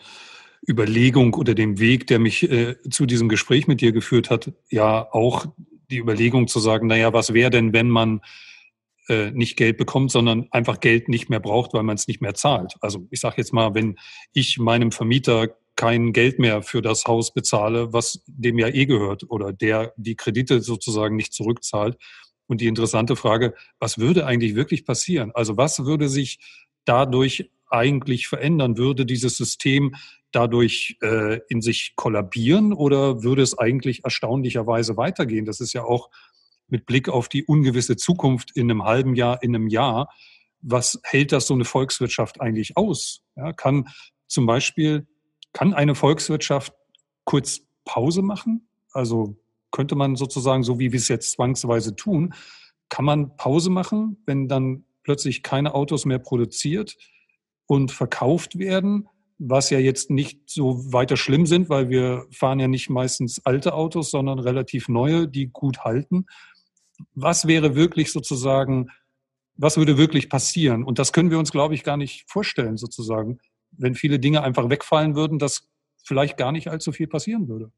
[0.67, 5.07] Überlegung oder dem Weg, der mich äh, zu diesem Gespräch mit dir geführt hat, ja
[5.11, 5.45] auch
[5.91, 8.21] die Überlegung zu sagen, naja, was wäre denn, wenn man
[9.09, 12.33] äh, nicht Geld bekommt, sondern einfach Geld nicht mehr braucht, weil man es nicht mehr
[12.33, 12.75] zahlt.
[12.79, 13.97] Also ich sage jetzt mal, wenn
[14.31, 19.29] ich meinem Vermieter kein Geld mehr für das Haus bezahle, was dem ja eh gehört
[19.29, 21.97] oder der die Kredite sozusagen nicht zurückzahlt.
[22.47, 25.31] Und die interessante Frage, was würde eigentlich wirklich passieren?
[25.33, 26.39] Also was würde sich
[26.85, 28.77] dadurch eigentlich verändern?
[28.77, 29.95] Würde dieses System
[30.31, 35.45] dadurch äh, in sich kollabieren oder würde es eigentlich erstaunlicherweise weitergehen?
[35.45, 36.09] Das ist ja auch
[36.67, 40.09] mit Blick auf die ungewisse Zukunft in einem halben Jahr, in einem Jahr.
[40.61, 43.21] Was hält das so eine Volkswirtschaft eigentlich aus?
[43.35, 43.87] Ja, kann
[44.27, 45.07] zum Beispiel,
[45.53, 46.73] kann eine Volkswirtschaft
[47.25, 48.67] kurz Pause machen?
[48.91, 49.37] Also
[49.71, 52.33] könnte man sozusagen, so wie wir es jetzt zwangsweise tun,
[52.89, 56.95] kann man Pause machen, wenn dann plötzlich keine Autos mehr produziert
[57.65, 59.07] und verkauft werden,
[59.39, 63.73] was ja jetzt nicht so weiter schlimm sind, weil wir fahren ja nicht meistens alte
[63.73, 66.25] Autos, sondern relativ neue, die gut halten
[67.15, 68.89] was wäre wirklich sozusagen,
[69.55, 70.83] was würde wirklich passieren?
[70.83, 73.39] Und das können wir uns, glaube ich, gar nicht vorstellen, sozusagen,
[73.77, 75.69] wenn viele Dinge einfach wegfallen würden, dass
[76.03, 77.71] vielleicht gar nicht allzu viel passieren würde.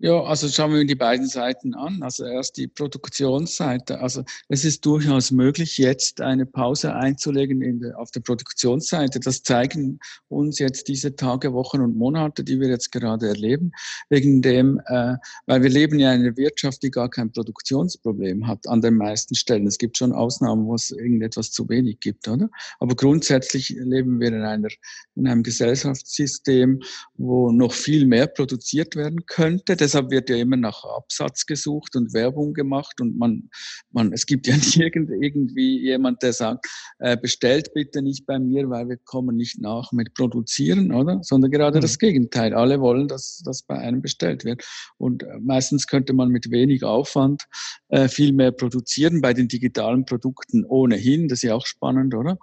[0.00, 2.04] Ja, also schauen wir die beiden Seiten an.
[2.04, 3.98] Also erst die Produktionsseite.
[3.98, 9.18] Also es ist durchaus möglich, jetzt eine Pause einzulegen der, auf der Produktionsseite.
[9.18, 13.72] Das zeigen uns jetzt diese Tage, Wochen und Monate, die wir jetzt gerade erleben.
[14.08, 18.68] Wegen dem, äh, weil wir leben ja in einer Wirtschaft, die gar kein Produktionsproblem hat
[18.68, 19.66] an den meisten Stellen.
[19.66, 22.48] Es gibt schon Ausnahmen, wo es irgendetwas zu wenig gibt, oder?
[22.78, 24.68] Aber grundsätzlich leben wir in einer
[25.16, 26.80] in einem Gesellschaftssystem,
[27.16, 29.76] wo noch viel mehr produziert werden könnte.
[29.76, 33.48] Das deshalb wird ja immer nach Absatz gesucht und Werbung gemacht und man,
[33.90, 36.66] man, es gibt ja nirgend irgendwie jemand, der sagt,
[36.98, 41.20] äh, bestellt bitte nicht bei mir, weil wir kommen nicht nach mit produzieren, oder?
[41.22, 41.82] Sondern gerade mhm.
[41.82, 42.52] das Gegenteil.
[42.52, 44.62] Alle wollen, dass das bei einem bestellt wird.
[44.98, 47.44] Und äh, meistens könnte man mit wenig Aufwand
[47.88, 51.28] äh, viel mehr produzieren bei den digitalen Produkten ohnehin.
[51.28, 52.36] Das ist ja auch spannend, oder?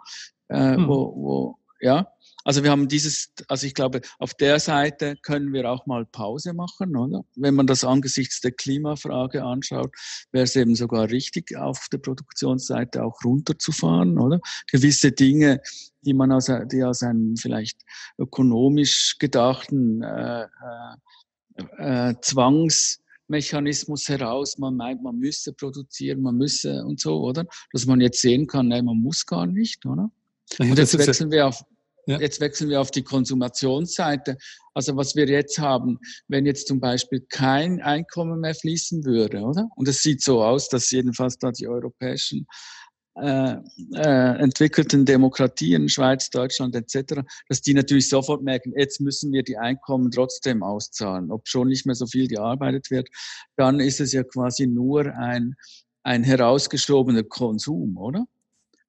[0.50, 0.88] Äh, mhm.
[0.88, 2.08] wo, wo, ja,
[2.46, 6.54] also wir haben dieses, also ich glaube, auf der Seite können wir auch mal Pause
[6.54, 7.26] machen, oder?
[7.36, 9.92] Wenn man das angesichts der Klimafrage anschaut,
[10.32, 14.40] wäre es eben sogar richtig, auf der Produktionsseite auch runterzufahren, oder?
[14.72, 15.60] Gewisse Dinge,
[16.04, 17.82] die man aus, die aus einem vielleicht
[18.20, 27.00] ökonomisch gedachten äh, äh, äh, Zwangsmechanismus heraus, man meint, man müsse produzieren, man müsse und
[27.00, 27.48] so, oder?
[27.72, 30.12] Dass man jetzt sehen kann, nein, man muss gar nicht, oder?
[30.60, 31.64] Und jetzt wechseln wir auf,
[32.08, 32.20] ja.
[32.20, 34.38] Jetzt wechseln wir auf die Konsumationsseite.
[34.74, 39.70] Also was wir jetzt haben, wenn jetzt zum Beispiel kein Einkommen mehr fließen würde, oder?
[39.76, 42.46] Und es sieht so aus, dass jedenfalls da die europäischen
[43.18, 43.56] äh,
[43.94, 49.58] äh, entwickelten Demokratien, Schweiz, Deutschland etc., dass die natürlich sofort merken, jetzt müssen wir die
[49.58, 53.08] Einkommen trotzdem auszahlen, ob schon nicht mehr so viel gearbeitet wird,
[53.56, 55.56] dann ist es ja quasi nur ein,
[56.04, 58.26] ein herausgeschobener Konsum, oder?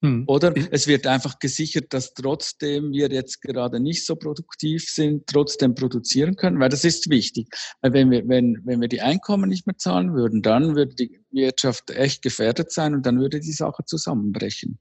[0.03, 0.25] Hm.
[0.27, 5.75] Oder es wird einfach gesichert, dass trotzdem wir jetzt gerade nicht so produktiv sind, trotzdem
[5.75, 7.49] produzieren können, weil das ist wichtig.
[7.81, 11.21] Weil wenn wir, wenn, wenn wir die Einkommen nicht mehr zahlen würden, dann würde die
[11.31, 14.79] Wirtschaft echt gefährdet sein und dann würde die Sache zusammenbrechen.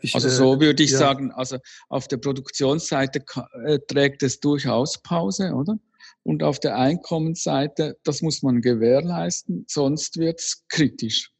[0.00, 0.98] Ich, also so äh, würde ich ja.
[0.98, 1.58] sagen, also
[1.88, 3.24] auf der Produktionsseite
[3.64, 5.78] äh, trägt es durchaus Pause, oder?
[6.24, 11.30] Und auf der Einkommensseite, das muss man gewährleisten, sonst wird es kritisch.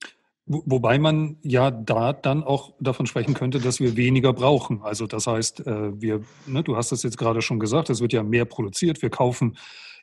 [0.49, 4.81] Wobei man ja da dann auch davon sprechen könnte, dass wir weniger brauchen.
[4.83, 8.13] Also das heißt, äh, wir, ne, du hast es jetzt gerade schon gesagt, es wird
[8.13, 9.03] ja mehr produziert.
[9.03, 9.57] Wir kaufen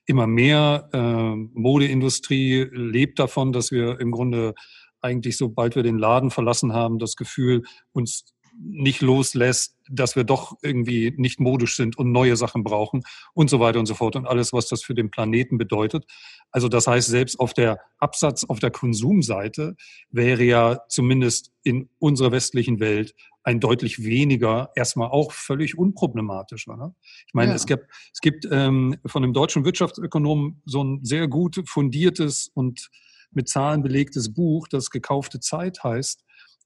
[0.06, 0.90] immer mehr.
[0.92, 4.54] Äh, Modeindustrie lebt davon, dass wir im Grunde
[5.00, 10.58] eigentlich, sobald wir den Laden verlassen haben, das Gefühl, uns nicht loslässt, dass wir doch
[10.62, 14.26] irgendwie nicht modisch sind und neue Sachen brauchen und so weiter und so fort und
[14.26, 16.06] alles, was das für den Planeten bedeutet.
[16.52, 19.76] Also das heißt, selbst auf der Absatz, auf der Konsumseite
[20.10, 23.14] wäre ja zumindest in unserer westlichen Welt
[23.44, 26.68] ein deutlich weniger erstmal auch völlig unproblematisch.
[26.68, 26.96] Ne?
[27.28, 27.56] Ich meine, ja.
[27.56, 32.90] es gibt, es gibt ähm, von einem deutschen Wirtschaftsökonomen so ein sehr gut fundiertes und
[33.32, 36.24] mit Zahlen belegtes Buch, das gekaufte Zeit heißt.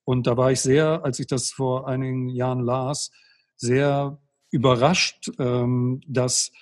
[0.08, 3.12] Und da war ich sehr, als ich das vor einigen Jahren las,
[3.58, 4.18] sehr
[4.52, 6.54] überrascht, ähm, dass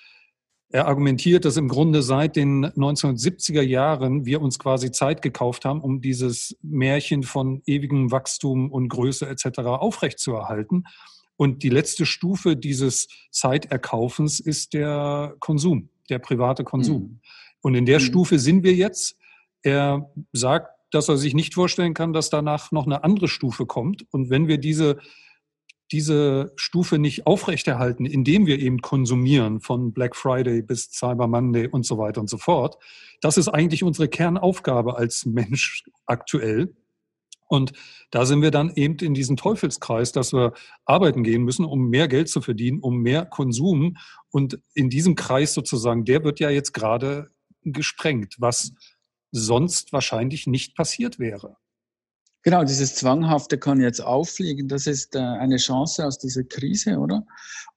[0.68, 5.80] er argumentiert, dass im Grunde seit den 1970er Jahren wir uns quasi Zeit gekauft haben,
[5.80, 9.60] um dieses Märchen von ewigem Wachstum und Größe etc.
[9.60, 10.82] aufrechtzuerhalten.
[11.36, 17.02] Und die letzte Stufe dieses Zeiterkaufens ist der Konsum, der private Konsum.
[17.02, 17.20] Mhm.
[17.60, 18.04] Und in der mhm.
[18.04, 19.16] Stufe sind wir jetzt.
[19.62, 24.04] Er sagt, dass er sich nicht vorstellen kann, dass danach noch eine andere Stufe kommt.
[24.12, 24.98] Und wenn wir diese,
[25.92, 31.84] diese Stufe nicht aufrechterhalten, indem wir eben konsumieren von Black Friday bis Cyber Monday und
[31.84, 32.76] so weiter und so fort,
[33.20, 36.74] das ist eigentlich unsere Kernaufgabe als Mensch aktuell.
[37.48, 37.72] Und
[38.10, 40.52] da sind wir dann eben in diesem Teufelskreis, dass wir
[40.84, 43.96] arbeiten gehen müssen, um mehr Geld zu verdienen, um mehr Konsum.
[44.30, 47.30] Und in diesem Kreis sozusagen, der wird ja jetzt gerade
[47.62, 48.72] gesprengt, was
[49.32, 51.56] sonst wahrscheinlich nicht passiert wäre.
[52.42, 54.68] Genau, dieses Zwanghafte kann jetzt auffliegen.
[54.68, 57.26] Das ist äh, eine Chance aus dieser Krise, oder?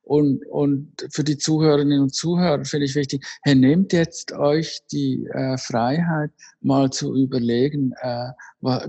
[0.10, 5.28] Und, und für die Zuhörerinnen und Zuhörer finde ich wichtig, hey, nehmt jetzt euch die
[5.36, 8.30] äh, Freiheit, mal zu überlegen, äh,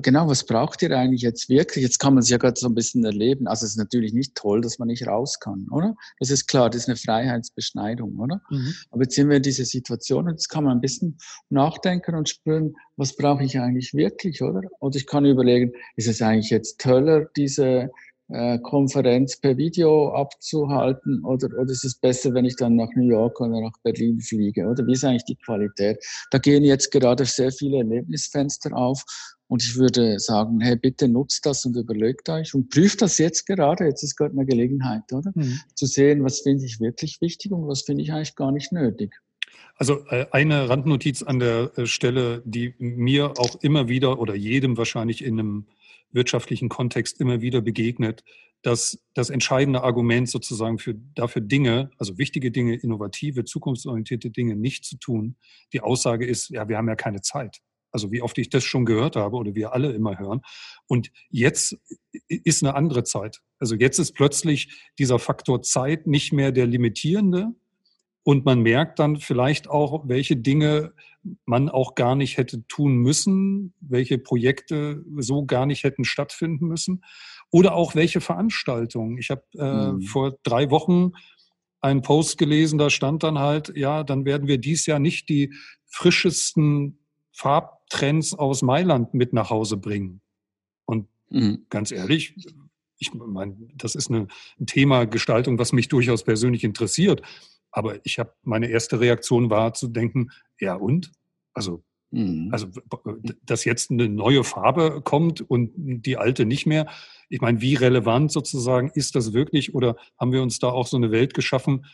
[0.01, 1.85] genau, was braucht ihr eigentlich jetzt wirklich?
[1.85, 3.49] Jetzt kann man es ja gerade so ein bisschen erleben.
[3.49, 5.95] Also es ist natürlich nicht toll, dass man nicht raus kann, oder?
[6.21, 8.41] Das ist klar, das ist eine Freiheitsbeschneidung, oder?
[8.49, 8.75] Mhm.
[8.91, 11.19] Aber jetzt sind wir in dieser Situation und jetzt kann man ein bisschen
[11.51, 14.63] nachdenken und spüren, was brauche ich eigentlich wirklich, oder?
[14.79, 17.91] Und ich kann überlegen, ist es eigentlich jetzt toller, diese
[18.63, 23.41] Konferenz per Video abzuhalten oder, oder ist es besser, wenn ich dann nach New York
[23.41, 24.67] oder nach Berlin fliege?
[24.67, 26.05] Oder wie ist eigentlich die Qualität?
[26.31, 29.05] Da gehen jetzt gerade sehr viele Erlebnisfenster auf
[29.49, 33.47] und ich würde sagen, hey, bitte nutzt das und überlegt euch und prüft das jetzt
[33.47, 33.85] gerade.
[33.85, 35.33] Jetzt ist gerade eine Gelegenheit, oder?
[35.35, 35.59] Mhm.
[35.75, 39.13] Zu sehen, was finde ich wirklich wichtig und was finde ich eigentlich gar nicht nötig.
[39.75, 44.77] Also äh, eine Randnotiz an der äh, Stelle, die mir auch immer wieder oder jedem
[44.77, 45.67] wahrscheinlich in einem
[46.13, 48.25] wirtschaftlichen Kontext immer wieder begegnet,
[48.63, 54.85] dass das entscheidende Argument sozusagen für, dafür Dinge, also wichtige Dinge, innovative, zukunftsorientierte Dinge nicht
[54.85, 55.37] zu tun,
[55.73, 57.61] die Aussage ist, ja, wir haben ja keine Zeit.
[57.93, 60.43] Also wie oft ich das schon gehört habe oder wir alle immer hören.
[60.87, 61.77] Und jetzt
[62.29, 63.41] ist eine andere Zeit.
[63.59, 67.49] Also jetzt ist plötzlich dieser Faktor Zeit nicht mehr der limitierende,
[68.23, 70.93] und man merkt dann vielleicht auch, welche Dinge
[71.45, 77.03] man auch gar nicht hätte tun müssen, welche Projekte so gar nicht hätten stattfinden müssen
[77.51, 79.19] oder auch welche Veranstaltungen.
[79.19, 80.03] Ich habe äh, mhm.
[80.03, 81.13] vor drei Wochen
[81.81, 85.55] einen Post gelesen, da stand dann halt, ja, dann werden wir dies Jahr nicht die
[85.87, 86.99] frischesten
[87.33, 90.21] Farbtrends aus Mailand mit nach Hause bringen.
[90.85, 91.67] Und mhm.
[91.71, 92.35] ganz ehrlich,
[92.99, 94.29] ich meine, das ist eine,
[94.59, 97.23] ein Thema Gestaltung, was mich durchaus persönlich interessiert.
[97.73, 101.13] Aber ich habe meine erste Reaktion war zu denken, ja und?
[101.55, 102.49] Also, mhm.
[102.53, 102.69] also
[103.45, 106.87] dass jetzt eine neue Farbe kommt und die alte nicht mehr.
[107.29, 109.75] Ich meine, wie relevant sozusagen ist das wirklich?
[109.75, 111.87] Oder haben wir uns da auch so eine Welt geschaffen,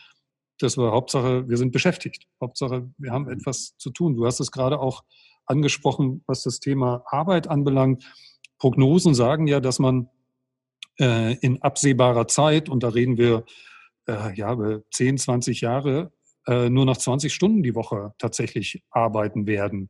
[0.59, 2.27] dass wir Hauptsache, wir sind beschäftigt.
[2.41, 4.15] Hauptsache, wir haben etwas zu tun.
[4.15, 5.03] Du hast es gerade auch
[5.45, 8.03] angesprochen, was das Thema Arbeit anbelangt.
[8.57, 10.09] Prognosen sagen ja, dass man
[10.99, 13.45] äh, in absehbarer Zeit, und da reden wir
[14.07, 14.57] äh, ja,
[14.91, 16.11] 10, 20 Jahre
[16.47, 19.89] äh, nur noch 20 Stunden die Woche tatsächlich arbeiten werden.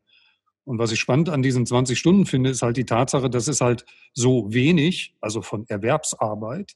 [0.65, 3.61] Und was ich spannend an diesen 20 Stunden finde, ist halt die Tatsache, dass es
[3.61, 6.73] halt so wenig, also von Erwerbsarbeit,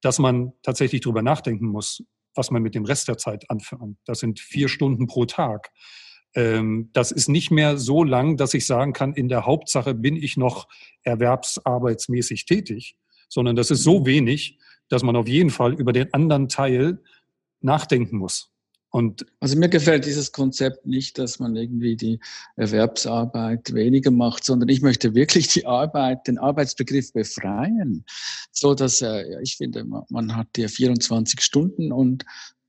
[0.00, 2.02] dass man tatsächlich drüber nachdenken muss,
[2.34, 3.98] was man mit dem Rest der Zeit anfängt.
[4.06, 5.70] Das sind vier Stunden pro Tag.
[6.34, 10.16] Ähm, das ist nicht mehr so lang, dass ich sagen kann, in der Hauptsache bin
[10.16, 10.68] ich noch
[11.02, 12.96] erwerbsarbeitsmäßig tätig,
[13.28, 17.02] sondern das ist so wenig, dass man auf jeden Fall über den anderen Teil
[17.60, 18.50] nachdenken muss.
[18.90, 22.20] Und also mir gefällt dieses Konzept nicht, dass man irgendwie die
[22.56, 28.04] Erwerbsarbeit weniger macht, sondern ich möchte wirklich die Arbeit, den Arbeitsbegriff befreien,
[28.50, 32.24] so dass äh, ich finde, man hat hier 24 Stunden und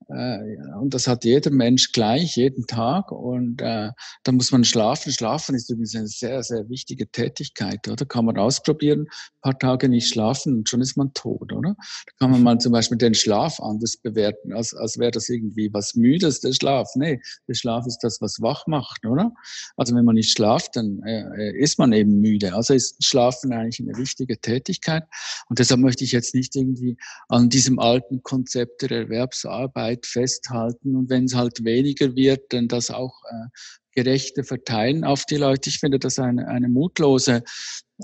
[0.08, 3.12] und das hat jeder Mensch gleich, jeden Tag.
[3.12, 3.92] Und äh,
[4.24, 5.12] da muss man schlafen.
[5.12, 8.06] Schlafen ist übrigens eine sehr, sehr wichtige Tätigkeit, oder?
[8.06, 11.76] Kann man ausprobieren, ein paar Tage nicht schlafen und schon ist man tot, oder?
[11.78, 15.70] Da kann man mal zum Beispiel den Schlaf anders bewerten, als, als wäre das irgendwie
[15.74, 16.90] was Müdes, der Schlaf.
[16.96, 19.32] Nee, der Schlaf ist das, was wach macht, oder?
[19.78, 22.56] Also wenn man nicht schlaft, dann äh, ist man eben müde.
[22.56, 25.04] Also ist Schlafen eigentlich eine wichtige Tätigkeit.
[25.50, 26.98] Und deshalb möchte ich jetzt nicht irgendwie
[27.28, 30.96] an diesem alten Konzept der Erwerbsarbeit festhalten.
[30.96, 33.48] Und wenn es halt weniger wird, dann das auch äh,
[33.94, 35.70] gerechter verteilen auf die Leute.
[35.70, 37.44] Ich finde das eine, eine mutlose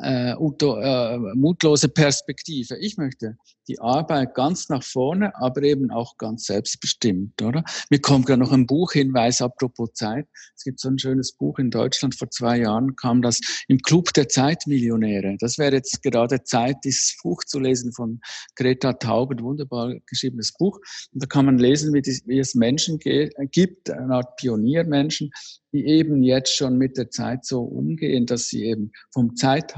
[0.01, 2.77] äh, uto, äh, mutlose Perspektive.
[2.79, 3.37] Ich möchte
[3.67, 7.63] die Arbeit ganz nach vorne, aber eben auch ganz selbstbestimmt, oder?
[7.89, 10.27] Mir kommt gerade noch ein Buchhinweis apropos Zeit.
[10.55, 12.15] Es gibt so ein schönes Buch in Deutschland.
[12.15, 15.37] Vor zwei Jahren kam das im Club der Zeitmillionäre.
[15.39, 18.19] Das wäre jetzt gerade Zeit, dieses Buch zu lesen von
[18.55, 20.79] Greta Taub, ein wunderbar geschriebenes Buch.
[21.11, 25.31] Und da kann man lesen, wie, die, wie es Menschen gibt, eine Art Pioniermenschen,
[25.73, 29.35] die eben jetzt schon mit der Zeit so umgehen, dass sie eben vom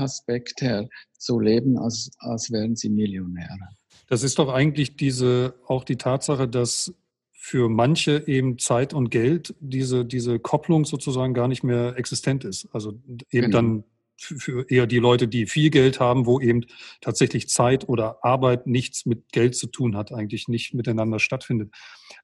[0.08, 0.88] Zeitaspekt her
[1.18, 3.70] so leben, als, als wären sie Millionäre.
[4.08, 6.94] Das ist doch eigentlich diese, auch die Tatsache, dass
[7.34, 12.68] für manche eben Zeit und Geld diese, diese Kopplung sozusagen gar nicht mehr existent ist.
[12.72, 13.00] Also
[13.32, 13.58] eben genau.
[13.58, 13.84] dann
[14.18, 16.66] für eher die Leute, die viel Geld haben, wo eben
[17.02, 21.74] tatsächlich Zeit oder Arbeit nichts mit Geld zu tun hat, eigentlich nicht miteinander stattfindet.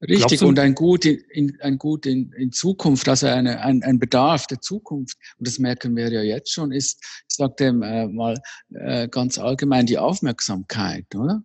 [0.01, 3.99] Richtig, du, und ein Gut, in, ein Gut in, in Zukunft, also eine, ein, ein
[3.99, 8.07] Bedarf der Zukunft, und das merken wir ja jetzt schon, ist, ich sage dem äh,
[8.07, 8.41] mal
[8.73, 11.43] äh, ganz allgemein, die Aufmerksamkeit, oder?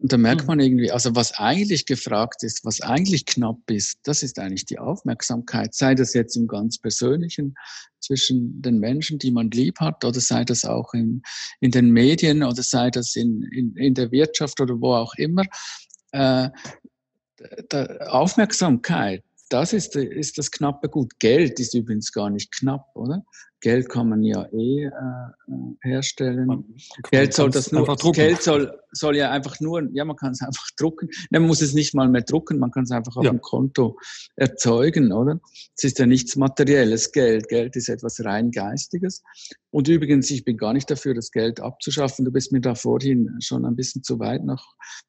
[0.00, 0.46] Und da merkt hm.
[0.46, 4.78] man irgendwie, also was eigentlich gefragt ist, was eigentlich knapp ist, das ist eigentlich die
[4.78, 5.74] Aufmerksamkeit.
[5.74, 7.56] Sei das jetzt im ganz Persönlichen
[8.00, 11.22] zwischen den Menschen, die man lieb hat, oder sei das auch in,
[11.60, 15.42] in den Medien, oder sei das in, in, in der Wirtschaft oder wo auch immer.
[16.12, 16.50] Äh,
[18.06, 21.18] Aufmerksamkeit, das ist, ist das knappe Gut.
[21.18, 23.24] Geld ist übrigens gar nicht knapp, oder?
[23.60, 26.46] Geld kann man ja eh äh, äh herstellen.
[26.46, 26.64] Man,
[27.10, 30.68] Geld soll das nur, Geld soll, soll ja einfach nur, ja, man kann es einfach
[30.76, 31.08] drucken.
[31.30, 33.30] Man muss es nicht mal mehr drucken, man kann es einfach auf ja.
[33.30, 33.98] dem Konto
[34.36, 35.40] erzeugen, oder?
[35.76, 37.48] Es ist ja nichts materielles Geld.
[37.48, 39.22] Geld ist etwas rein Geistiges.
[39.70, 42.24] Und übrigens, ich bin gar nicht dafür, das Geld abzuschaffen.
[42.24, 44.64] Du bist mir da vorhin schon ein bisschen zu weit nach,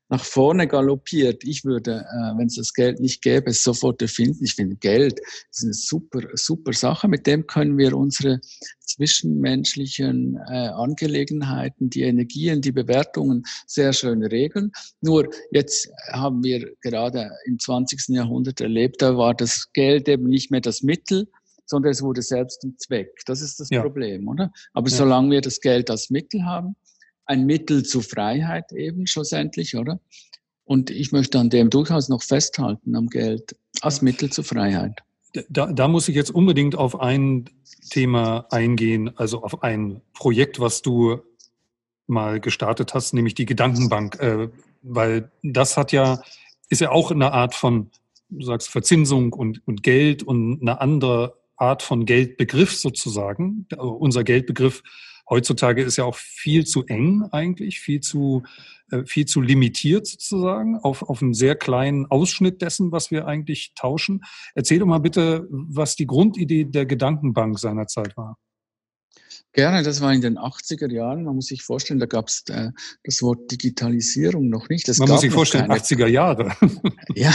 [0.09, 1.43] nach vorne galoppiert.
[1.45, 4.43] Ich würde, äh, wenn es das Geld nicht gäbe, es sofort erfinden.
[4.43, 5.19] Ich finde, Geld
[5.51, 7.07] ist eine super, super Sache.
[7.07, 8.41] Mit dem können wir unsere
[8.81, 14.71] zwischenmenschlichen äh, Angelegenheiten, die Energien, die Bewertungen sehr schön regeln.
[15.01, 18.09] Nur jetzt haben wir gerade im 20.
[18.09, 21.27] Jahrhundert erlebt, da war das Geld eben nicht mehr das Mittel,
[21.65, 23.21] sondern es wurde selbst ein Zweck.
[23.25, 23.81] Das ist das ja.
[23.81, 24.51] Problem, oder?
[24.73, 24.95] Aber ja.
[24.95, 26.75] solange wir das Geld als Mittel haben,
[27.25, 29.99] ein Mittel zur Freiheit eben schlussendlich, oder?
[30.63, 34.99] Und ich möchte an dem durchaus noch festhalten, am Geld als Mittel zur Freiheit.
[35.49, 37.45] Da, da muss ich jetzt unbedingt auf ein
[37.91, 41.21] Thema eingehen, also auf ein Projekt, was du
[42.09, 44.49] mal gestartet hast, nämlich die Gedankenbank, äh,
[44.81, 46.21] weil das hat ja,
[46.69, 47.89] ist ja auch eine Art von,
[48.29, 53.67] du sagst Verzinsung und, und Geld und eine andere Art von Geldbegriff sozusagen.
[53.77, 54.81] Unser Geldbegriff
[55.29, 58.43] heutzutage ist ja auch viel zu eng eigentlich, viel zu,
[58.91, 63.73] äh, viel zu limitiert sozusagen auf, auf einen sehr kleinen Ausschnitt dessen, was wir eigentlich
[63.75, 64.23] tauschen.
[64.55, 68.37] Erzähl doch mal bitte, was die Grundidee der Gedankenbank seinerzeit war.
[69.53, 71.23] Gerne, das war in den 80er Jahren.
[71.23, 72.69] Man muss sich vorstellen, da gab es äh,
[73.03, 74.87] das Wort Digitalisierung noch nicht.
[74.87, 76.51] Das Man muss sich vorstellen, keine, 80er Jahre.
[77.15, 77.33] ja,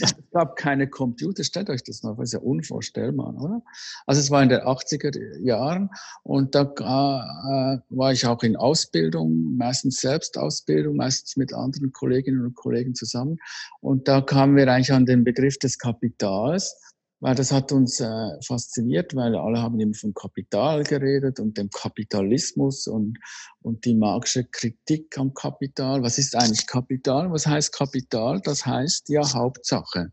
[0.00, 1.42] es gab keine Computer.
[1.42, 3.62] Stellt euch das mal, das ist ja unvorstellbar, oder?
[4.06, 5.88] Also es war in den 80er Jahren
[6.22, 12.54] und da äh, war ich auch in Ausbildung, meistens Selbstausbildung, meistens mit anderen Kolleginnen und
[12.54, 13.38] Kollegen zusammen.
[13.80, 16.76] Und da kamen wir eigentlich an den Begriff des Kapitals
[17.24, 21.70] weil das hat uns äh, fasziniert, weil alle haben eben vom Kapital geredet und dem
[21.70, 23.16] Kapitalismus und,
[23.62, 26.02] und die magische Kritik am Kapital.
[26.02, 27.32] Was ist eigentlich Kapital?
[27.32, 28.42] Was heißt Kapital?
[28.44, 30.12] Das heißt ja Hauptsache.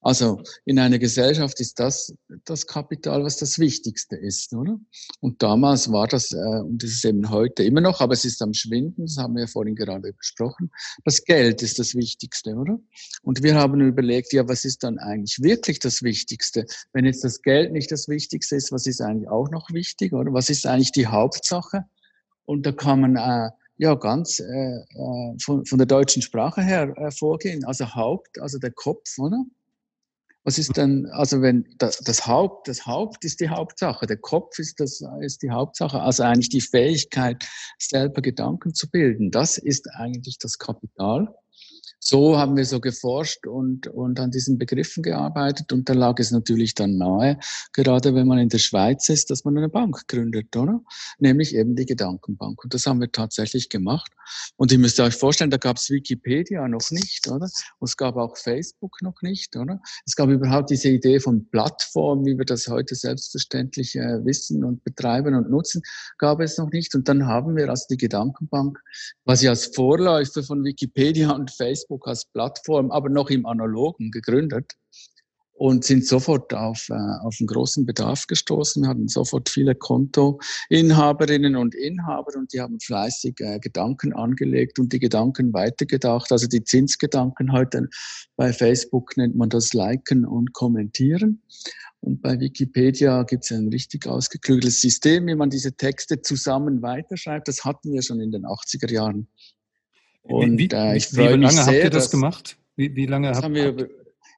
[0.00, 2.14] Also in einer Gesellschaft ist das
[2.44, 4.78] das Kapital, was das Wichtigste ist, oder?
[5.20, 8.42] Und damals war das, äh, und das ist eben heute immer noch, aber es ist
[8.42, 10.70] am Schwinden, das haben wir vorhin gerade besprochen,
[11.04, 12.78] das Geld ist das Wichtigste, oder?
[13.22, 16.66] Und wir haben überlegt, ja, was ist dann eigentlich wirklich das Wichtigste?
[16.92, 20.32] Wenn jetzt das Geld nicht das Wichtigste ist, was ist eigentlich auch noch wichtig, oder?
[20.32, 21.84] Was ist eigentlich die Hauptsache?
[22.44, 26.92] Und da kann man äh, ja ganz äh, äh von, von der deutschen Sprache her
[26.96, 27.64] äh, vorgehen.
[27.64, 29.44] Also Haupt, also der Kopf, oder?
[30.44, 34.58] Was ist denn, also wenn das, das Haupt, das Haupt ist die Hauptsache, der Kopf
[34.58, 37.44] ist das, ist die Hauptsache, also eigentlich die Fähigkeit,
[37.78, 39.30] selber Gedanken zu bilden.
[39.30, 41.32] Das ist eigentlich das Kapital.
[42.04, 45.72] So haben wir so geforscht und, und an diesen Begriffen gearbeitet.
[45.72, 47.38] Und da lag es natürlich dann nahe,
[47.72, 50.80] gerade wenn man in der Schweiz ist, dass man eine Bank gründet, oder?
[51.18, 52.64] Nämlich eben die Gedankenbank.
[52.64, 54.10] Und das haben wir tatsächlich gemacht.
[54.56, 57.48] Und ihr müsst euch vorstellen, da gab es Wikipedia noch nicht, oder?
[57.78, 59.80] Und es gab auch Facebook noch nicht, oder?
[60.04, 64.82] Es gab überhaupt diese Idee von Plattform, wie wir das heute selbstverständlich äh, wissen und
[64.84, 65.82] betreiben und nutzen,
[66.18, 66.94] gab es noch nicht.
[66.94, 68.78] Und dann haben wir also die Gedankenbank
[69.24, 71.71] quasi als Vorläufer von Wikipedia und Facebook
[72.02, 74.76] als Plattform, aber noch im Analogen gegründet
[75.54, 78.88] und sind sofort auf, äh, auf einen großen Bedarf gestoßen.
[78.88, 84.98] Hatten sofort viele Kontoinhaberinnen und Inhaber und die haben fleißig äh, Gedanken angelegt und die
[84.98, 86.32] Gedanken weitergedacht.
[86.32, 87.88] Also die Zinsgedanken heute
[88.36, 91.42] bei Facebook nennt man das Liken und Kommentieren.
[92.00, 97.46] Und bei Wikipedia gibt es ein richtig ausgeklügeltes System, wie man diese Texte zusammen weiterschreibt.
[97.46, 99.28] Das hatten wir schon in den 80er Jahren.
[100.22, 102.56] Und wie, äh, ich wie, wie lange sehr, habt ihr das gemacht?
[102.76, 103.88] Wie, wie lange habt, haben wir?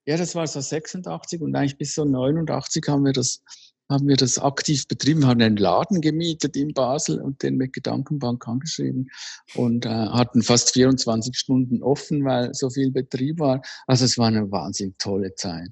[0.06, 3.42] Ja, das war so 86 und eigentlich bis so 89 haben wir das
[3.90, 5.20] haben wir das aktiv betrieben.
[5.20, 9.10] Wir haben einen Laden gemietet in Basel und den mit Gedankenbank angeschrieben
[9.54, 13.60] und äh, hatten fast 24 Stunden offen, weil so viel Betrieb war.
[13.86, 15.70] Also es war eine wahnsinnig tolle Zeit.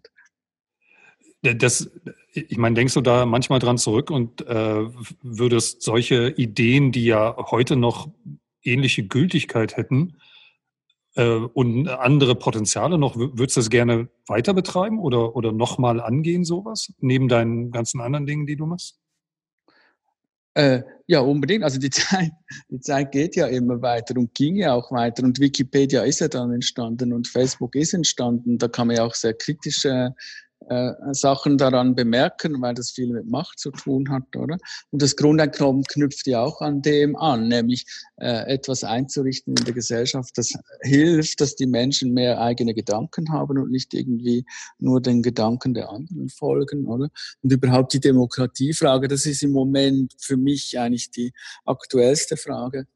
[1.43, 1.91] Das,
[2.35, 4.85] ich meine, denkst du da manchmal dran zurück und äh,
[5.23, 8.09] würdest solche Ideen, die ja heute noch
[8.65, 10.17] ähnliche Gültigkeit hätten
[11.17, 16.45] äh, und andere Potenziale noch, würdest du das gerne weiter betreiben oder, oder nochmal angehen,
[16.45, 18.99] sowas, neben deinen ganzen anderen Dingen, die du machst?
[20.55, 21.65] Äh, ja, unbedingt.
[21.65, 22.31] Also die Zeit,
[22.69, 25.23] die Zeit geht ja immer weiter und ging ja auch weiter.
[25.23, 28.59] Und Wikipedia ist ja dann entstanden und Facebook ist entstanden.
[28.59, 30.11] Da kann man ja auch sehr kritische äh,
[31.13, 34.57] Sachen daran bemerken, weil das viel mit Macht zu tun hat, oder?
[34.91, 37.87] Und das Grundeinkommen knüpft ja auch an dem an, nämlich
[38.17, 40.53] äh, etwas einzurichten in der Gesellschaft, das
[40.83, 44.45] hilft, dass die Menschen mehr eigene Gedanken haben und nicht irgendwie
[44.79, 47.09] nur den Gedanken der anderen folgen, oder?
[47.43, 51.33] Und überhaupt die Demokratiefrage, das ist im Moment für mich eigentlich die
[51.65, 52.87] aktuellste Frage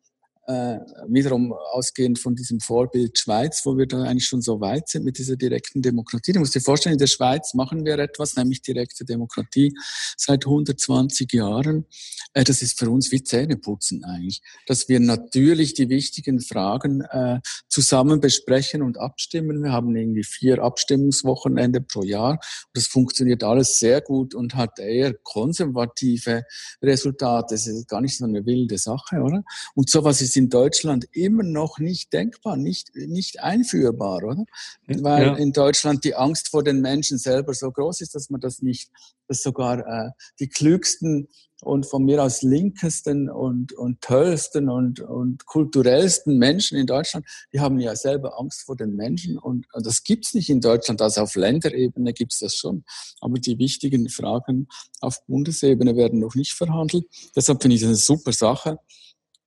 [0.46, 0.78] äh,
[1.08, 5.18] wiederum ausgehend von diesem Vorbild Schweiz, wo wir da eigentlich schon so weit sind mit
[5.18, 6.32] dieser direkten Demokratie.
[6.32, 9.74] Du musst dir vorstellen, in der Schweiz machen wir etwas, nämlich direkte Demokratie
[10.16, 11.86] seit 120 Jahren.
[12.32, 17.40] Äh, das ist für uns wie Zähneputzen eigentlich, dass wir natürlich die wichtigen Fragen äh,
[17.68, 19.64] zusammen besprechen und abstimmen.
[19.64, 22.38] Wir haben irgendwie vier Abstimmungswochenende pro Jahr.
[22.72, 26.44] Das funktioniert alles sehr gut und hat eher konservative
[26.80, 27.54] Resultate.
[27.54, 29.42] Das ist gar nicht so eine wilde Sache, oder?
[29.74, 34.44] Und sowas ist in Deutschland immer noch nicht denkbar, nicht, nicht einführbar, oder?
[34.86, 35.36] Weil ja.
[35.36, 38.90] in Deutschland die Angst vor den Menschen selber so groß ist, dass man das nicht,
[39.28, 40.10] dass sogar äh,
[40.40, 41.28] die klügsten
[41.62, 47.60] und von mir aus linkesten und, und tollsten und, und kulturellsten Menschen in Deutschland, die
[47.60, 51.22] haben ja selber Angst vor den Menschen und, und das gibt's nicht in Deutschland, also
[51.22, 52.84] auf Länderebene gibt's das schon.
[53.20, 54.68] Aber die wichtigen Fragen
[55.00, 57.06] auf Bundesebene werden noch nicht verhandelt.
[57.34, 58.78] Deshalb finde ich das eine super Sache.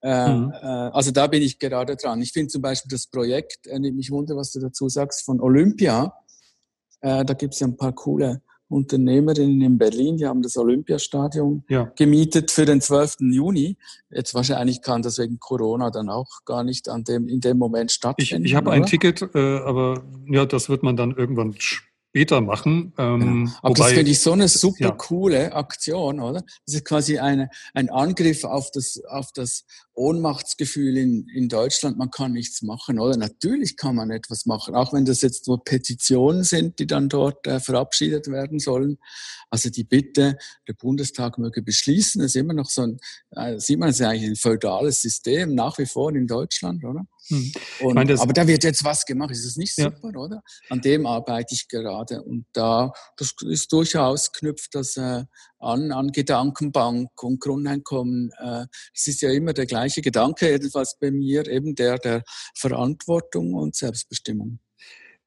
[0.02, 0.52] Äh, mhm.
[0.52, 2.22] Äh, also da bin ich gerade dran.
[2.22, 6.14] Ich finde zum Beispiel das Projekt, äh, mich wunder, was du dazu sagst, von Olympia.
[7.02, 11.64] Äh, da gibt es ja ein paar coole Unternehmerinnen in Berlin, die haben das Olympiastadion
[11.70, 11.92] ja.
[11.96, 13.18] gemietet für den 12.
[13.32, 13.78] Juni.
[14.12, 17.92] Jetzt wahrscheinlich kann das wegen Corona dann auch gar nicht an dem, in dem Moment
[17.92, 18.46] stattfinden.
[18.46, 21.56] Ich, ich habe ein Ticket, äh, aber ja, das wird man dann irgendwann
[22.10, 22.94] später machen.
[22.98, 23.60] Ähm, ja.
[23.62, 24.92] Aber wobei, das finde ich so eine super ja.
[24.92, 26.42] coole Aktion, oder?
[26.66, 31.98] Das ist quasi eine, ein Angriff auf das, auf das Ohnmachtsgefühl in, in Deutschland.
[31.98, 33.16] Man kann nichts machen, oder?
[33.18, 37.46] Natürlich kann man etwas machen, auch wenn das jetzt nur Petitionen sind, die dann dort
[37.46, 38.98] äh, verabschiedet werden sollen.
[39.52, 40.38] Also die Bitte,
[40.68, 43.00] der Bundestag möge beschließen, das ist immer noch so ein,
[43.32, 47.06] äh, sieht man, es ist eigentlich ein feudales System, nach wie vor in Deutschland, oder?
[47.30, 47.52] Hm.
[47.82, 49.32] Und, meine, aber da wird jetzt was gemacht.
[49.32, 50.20] Ist das nicht super, ja.
[50.20, 50.44] oder?
[50.70, 52.22] An dem arbeite ich gerade.
[52.24, 55.24] Und da, das ist durchaus knüpft das äh,
[55.60, 58.32] an, an Gedankenbank und Grundeinkommen.
[58.40, 62.24] Äh, das ist ja immer der gleiche Gedanke, jedenfalls bei mir, eben der der
[62.56, 64.60] Verantwortung und Selbstbestimmung.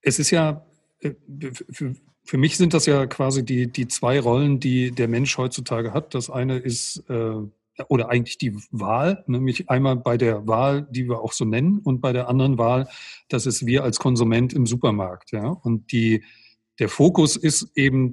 [0.01, 0.67] Es ist ja,
[1.01, 1.13] äh,
[1.71, 1.95] für,
[2.25, 6.15] für mich sind das ja quasi die, die zwei Rollen, die der Mensch heutzutage hat.
[6.15, 7.35] Das eine ist, äh,
[7.89, 12.01] oder eigentlich die Wahl, nämlich einmal bei der Wahl, die wir auch so nennen, und
[12.01, 12.89] bei der anderen Wahl,
[13.29, 15.33] das ist wir als Konsument im Supermarkt.
[15.33, 15.49] Ja?
[15.49, 16.25] Und die,
[16.79, 18.13] der Fokus ist eben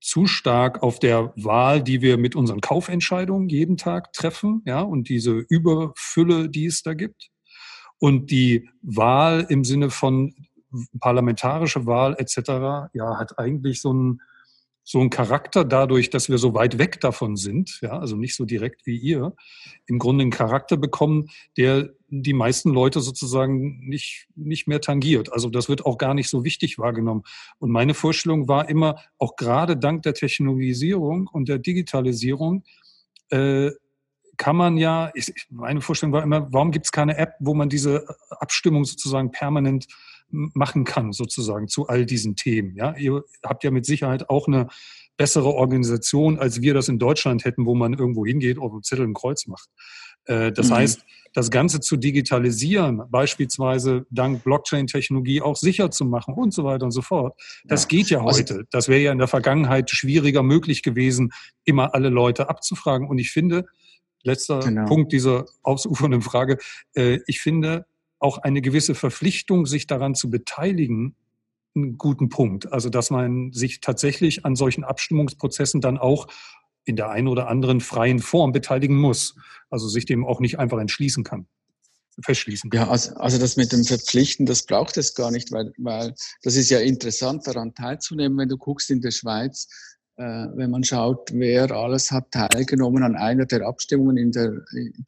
[0.00, 5.08] zu stark auf der Wahl, die wir mit unseren Kaufentscheidungen jeden Tag treffen, ja, und
[5.08, 7.30] diese Überfülle, die es da gibt.
[7.98, 10.34] Und die Wahl im Sinne von
[10.98, 14.20] parlamentarische Wahl etc., ja, hat eigentlich so ein
[14.84, 18.44] so einen Charakter dadurch, dass wir so weit weg davon sind, ja, also nicht so
[18.44, 19.34] direkt wie ihr,
[19.86, 25.32] im Grunde einen Charakter bekommen, der die meisten Leute sozusagen nicht, nicht mehr tangiert.
[25.32, 27.22] Also das wird auch gar nicht so wichtig wahrgenommen.
[27.58, 32.64] Und meine Vorstellung war immer, auch gerade dank der Technologisierung und der Digitalisierung,
[33.30, 33.70] äh,
[34.36, 37.68] kann man ja, ich, meine Vorstellung war immer, warum gibt es keine App, wo man
[37.68, 39.86] diese Abstimmung sozusagen permanent
[40.32, 42.74] machen kann, sozusagen zu all diesen Themen.
[42.76, 44.68] Ja, ihr habt ja mit Sicherheit auch eine
[45.16, 49.06] bessere Organisation, als wir das in Deutschland hätten, wo man irgendwo hingeht und einen Zettel
[49.06, 49.68] ein Kreuz macht.
[50.24, 50.74] Äh, das mhm.
[50.74, 51.04] heißt,
[51.34, 56.90] das Ganze zu digitalisieren, beispielsweise dank Blockchain-Technologie auch sicher zu machen und so weiter und
[56.90, 57.88] so fort, das ja.
[57.88, 58.64] geht ja also heute.
[58.70, 61.32] Das wäre ja in der Vergangenheit schwieriger möglich gewesen,
[61.64, 63.08] immer alle Leute abzufragen.
[63.08, 63.66] Und ich finde,
[64.22, 64.86] letzter genau.
[64.86, 66.58] Punkt dieser ausufernden Frage,
[66.94, 67.86] äh, ich finde,
[68.22, 71.16] auch eine gewisse Verpflichtung, sich daran zu beteiligen,
[71.74, 72.72] einen guten Punkt.
[72.72, 76.28] Also, dass man sich tatsächlich an solchen Abstimmungsprozessen dann auch
[76.84, 79.36] in der einen oder anderen freien Form beteiligen muss.
[79.70, 81.46] Also sich dem auch nicht einfach entschließen kann
[82.20, 82.70] verschließen.
[82.74, 86.56] Ja, also, also das mit dem Verpflichten, das braucht es gar nicht, weil, weil das
[86.56, 89.68] ist ja interessant, daran teilzunehmen, wenn du guckst in der Schweiz,
[90.16, 94.52] wenn man schaut, wer alles hat teilgenommen an einer der Abstimmungen in der,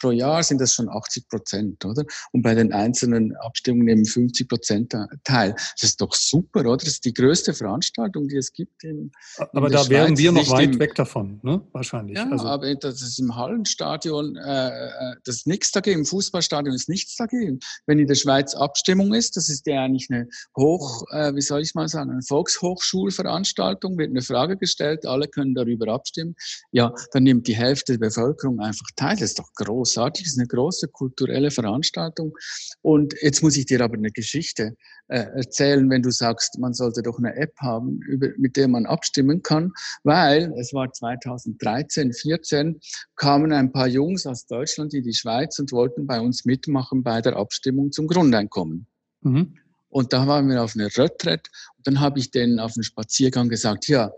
[0.00, 2.04] pro Jahr, sind das schon 80 Prozent, oder?
[2.32, 4.94] Und bei den einzelnen Abstimmungen nehmen 50 Prozent
[5.24, 5.52] teil.
[5.52, 6.78] Das ist doch super, oder?
[6.78, 8.82] Das ist die größte Veranstaltung, die es gibt.
[8.84, 9.12] In,
[9.52, 9.90] aber da Schweiz.
[9.90, 11.60] wären wir noch weit im, weg davon, ne?
[11.72, 12.16] Wahrscheinlich.
[12.16, 12.46] Ja, also.
[12.46, 16.00] aber das ist im Hallenstadion, äh, äh, das ist nichts dagegen.
[16.00, 17.60] Im Fußballstadion ist nichts dagegen.
[17.86, 21.60] Wenn in der Schweiz Abstimmung ist, das ist ja eigentlich eine Hoch, äh, wie soll
[21.62, 26.34] ich mal sagen, eine Volkshochschulveranstaltung, wird eine Frage gestellt, Alle können darüber abstimmen,
[26.70, 29.14] ja, dann nimmt die Hälfte der Bevölkerung einfach teil.
[29.14, 32.36] Das ist doch großartig, das ist eine große kulturelle Veranstaltung.
[32.82, 34.76] Und jetzt muss ich dir aber eine Geschichte
[35.08, 38.86] äh, erzählen, wenn du sagst, man sollte doch eine App haben, über, mit der man
[38.86, 42.80] abstimmen kann, weil es war 2013, 14,
[43.16, 47.20] kamen ein paar Jungs aus Deutschland in die Schweiz und wollten bei uns mitmachen bei
[47.20, 48.86] der Abstimmung zum Grundeinkommen.
[49.20, 49.56] Mhm.
[49.88, 53.48] Und da waren wir auf einer Retrette und dann habe ich denen auf dem Spaziergang
[53.48, 54.10] gesagt, ja,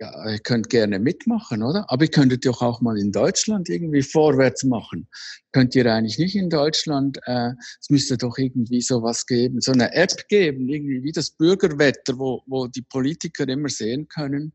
[0.00, 1.84] ja, ihr könnt gerne mitmachen, oder?
[1.88, 5.08] Aber ihr könntet doch auch mal in Deutschland irgendwie vorwärts machen.
[5.52, 9.94] Könnt ihr eigentlich nicht in Deutschland, äh, es müsste doch irgendwie sowas geben, so eine
[9.94, 14.52] App geben, irgendwie wie das Bürgerwetter, wo, wo die Politiker immer sehen können,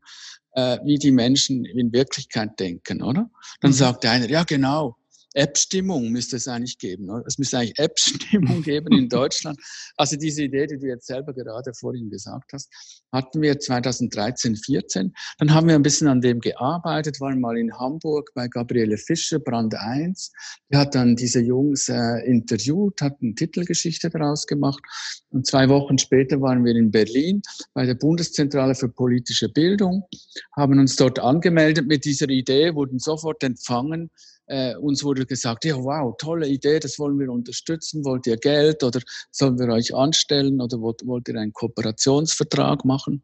[0.52, 3.30] äh, wie die Menschen in Wirklichkeit denken, oder?
[3.60, 3.76] Dann mhm.
[3.76, 4.96] sagt einer, ja genau,
[5.34, 7.08] App-Stimmung müsste es eigentlich geben.
[7.08, 7.24] Oder?
[7.26, 9.58] Es müsste eigentlich App-Stimmung geben in Deutschland.
[9.96, 12.68] Also diese Idee, die du jetzt selber gerade vorhin gesagt hast,
[13.12, 15.14] hatten wir 2013, 14.
[15.38, 19.38] Dann haben wir ein bisschen an dem gearbeitet, waren mal in Hamburg bei Gabriele Fischer,
[19.38, 20.32] Brand 1.
[20.72, 24.82] Die hat dann diese Jungs äh, interviewt, hat eine Titelgeschichte daraus gemacht.
[25.30, 30.04] Und zwei Wochen später waren wir in Berlin bei der Bundeszentrale für politische Bildung,
[30.56, 34.10] haben uns dort angemeldet mit dieser Idee, wurden sofort empfangen
[34.50, 38.04] äh, uns wurde gesagt, ja, wow, tolle Idee, das wollen wir unterstützen.
[38.04, 43.22] Wollt ihr Geld oder sollen wir euch anstellen oder wollt, wollt ihr einen Kooperationsvertrag machen?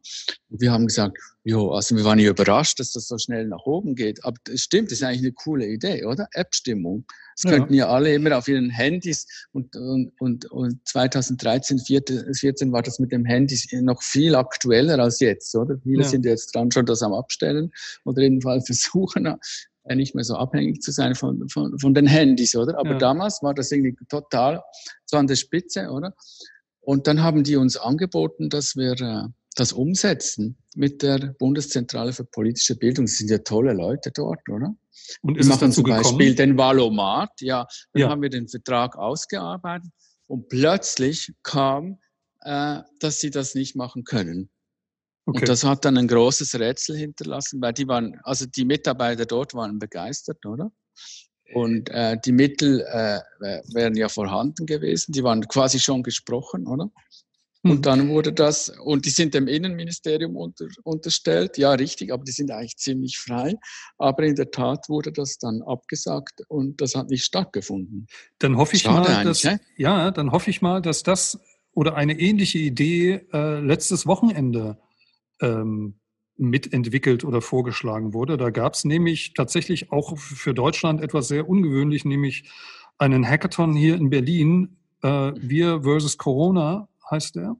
[0.49, 3.65] Und wir haben gesagt, jo, also wir waren ja überrascht, dass das so schnell nach
[3.65, 4.23] oben geht.
[4.23, 6.29] Aber es stimmt, das ist eigentlich eine coole Idee, oder?
[6.31, 7.03] App-Stimmung.
[7.35, 12.81] Das könnten ja alle immer auf ihren Handys und, und, und, und 2013, 2014 war
[12.81, 15.77] das mit dem Handy noch viel aktueller als jetzt, oder?
[15.83, 16.07] Viele ja.
[16.07, 17.71] sind jetzt dran schon das am Abstellen
[18.05, 19.27] oder jedenfalls versuchen,
[19.95, 22.77] nicht mehr so abhängig zu sein von, von, von den Handys, oder?
[22.79, 22.97] Aber ja.
[22.97, 24.61] damals war das irgendwie total
[25.05, 26.13] so an der Spitze, oder?
[26.79, 32.23] Und dann haben die uns angeboten, dass wir äh, das umsetzen mit der Bundeszentrale für
[32.23, 33.05] politische Bildung.
[33.05, 34.75] Das sind ja tolle Leute dort, oder?
[35.21, 37.67] Und ist wir machen zum Beispiel den Valomat, ja.
[37.93, 38.09] Dann ja.
[38.09, 39.91] haben wir den Vertrag ausgearbeitet
[40.27, 41.99] und plötzlich kam,
[42.41, 44.49] äh, dass sie das nicht machen können.
[45.27, 45.41] Okay.
[45.41, 49.53] Und das hat dann ein großes Rätsel hinterlassen, weil die waren, also die Mitarbeiter dort
[49.53, 50.71] waren begeistert, oder?
[51.53, 53.19] Und äh, die Mittel äh,
[53.73, 56.89] wären ja vorhanden gewesen, die waren quasi schon gesprochen, oder?
[57.63, 57.81] Und hm.
[57.81, 62.49] dann wurde das, und die sind dem Innenministerium unter, unterstellt, ja richtig, aber die sind
[62.49, 63.55] eigentlich ziemlich frei.
[63.97, 68.07] Aber in der Tat wurde das dann abgesagt und das hat nicht stattgefunden.
[68.39, 71.37] Dann hoffe ich Schade mal, dass, ja, dann hoffe ich mal, dass das
[71.73, 74.77] oder eine ähnliche Idee äh, letztes Wochenende
[75.41, 75.99] ähm,
[76.37, 78.37] mitentwickelt oder vorgeschlagen wurde.
[78.37, 82.49] Da gab es nämlich tatsächlich auch für Deutschland etwas sehr ungewöhnlich, nämlich
[82.97, 87.55] einen Hackathon hier in Berlin, äh, Wir versus Corona heißt der,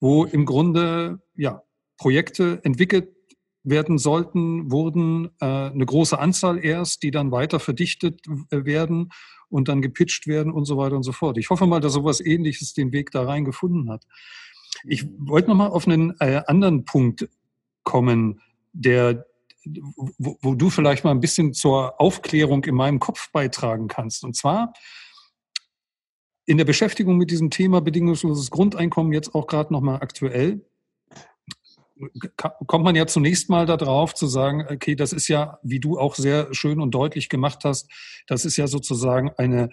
[0.00, 1.62] wo im Grunde ja,
[1.96, 3.08] Projekte entwickelt
[3.64, 9.10] werden sollten, wurden äh, eine große Anzahl erst, die dann weiter verdichtet äh, werden
[9.50, 11.38] und dann gepitcht werden und so weiter und so fort.
[11.38, 14.04] Ich hoffe mal, dass sowas ähnliches den Weg da rein gefunden hat.
[14.84, 17.28] Ich wollte noch mal auf einen äh, anderen Punkt
[17.82, 18.40] kommen.
[18.72, 19.26] der,
[20.18, 24.24] wo, wo du vielleicht mal ein bisschen zur Aufklärung in meinem Kopf beitragen kannst.
[24.24, 24.72] Und zwar
[26.46, 30.64] in der Beschäftigung mit diesem Thema bedingungsloses Grundeinkommen jetzt auch gerade nochmal aktuell,
[32.36, 36.14] kommt man ja zunächst mal darauf zu sagen, okay, das ist ja, wie du auch
[36.14, 37.90] sehr schön und deutlich gemacht hast,
[38.26, 39.68] das ist ja sozusagen eine,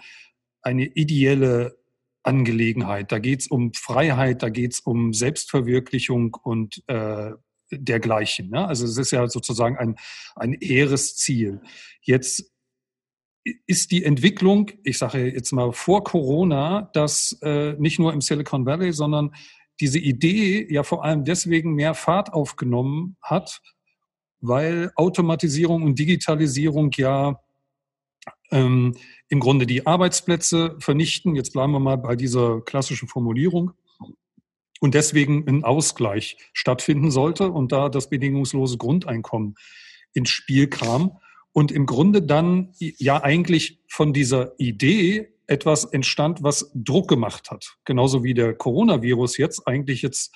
[0.62, 1.78] eine ideelle
[2.26, 3.12] Angelegenheit.
[3.12, 7.32] Da geht es um Freiheit, da geht es um Selbstverwirklichung und äh,
[7.72, 8.50] dergleichen.
[8.50, 8.68] Ne?
[8.68, 9.96] Also es ist ja sozusagen ein,
[10.36, 11.62] ein hehres Ziel.
[12.02, 12.52] Jetzt
[13.68, 18.66] ist die Entwicklung, ich sage jetzt mal vor Corona, dass äh, nicht nur im Silicon
[18.66, 19.36] Valley, sondern
[19.80, 23.62] diese Idee ja vor allem deswegen mehr Fahrt aufgenommen hat,
[24.40, 27.40] weil Automatisierung und Digitalisierung ja
[28.52, 28.96] ähm,
[29.30, 31.36] im Grunde die Arbeitsplätze vernichten.
[31.36, 33.72] Jetzt bleiben wir mal bei dieser klassischen Formulierung.
[34.82, 39.56] Und deswegen ein Ausgleich stattfinden sollte und da das bedingungslose Grundeinkommen
[40.14, 41.18] ins Spiel kam.
[41.54, 47.78] Und im Grunde dann ja eigentlich von dieser Idee etwas entstand, was Druck gemacht hat.
[47.86, 50.36] Genauso wie der Coronavirus jetzt eigentlich jetzt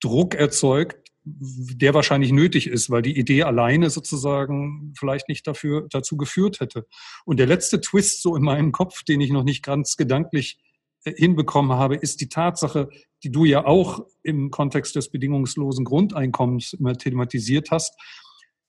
[0.00, 6.16] Druck erzeugt, der wahrscheinlich nötig ist, weil die Idee alleine sozusagen vielleicht nicht dafür, dazu
[6.16, 6.86] geführt hätte.
[7.24, 10.58] Und der letzte Twist so in meinem Kopf, den ich noch nicht ganz gedanklich
[11.04, 12.88] äh, hinbekommen habe, ist die Tatsache,
[13.22, 17.94] die du ja auch im Kontext des bedingungslosen Grundeinkommens immer thematisiert hast,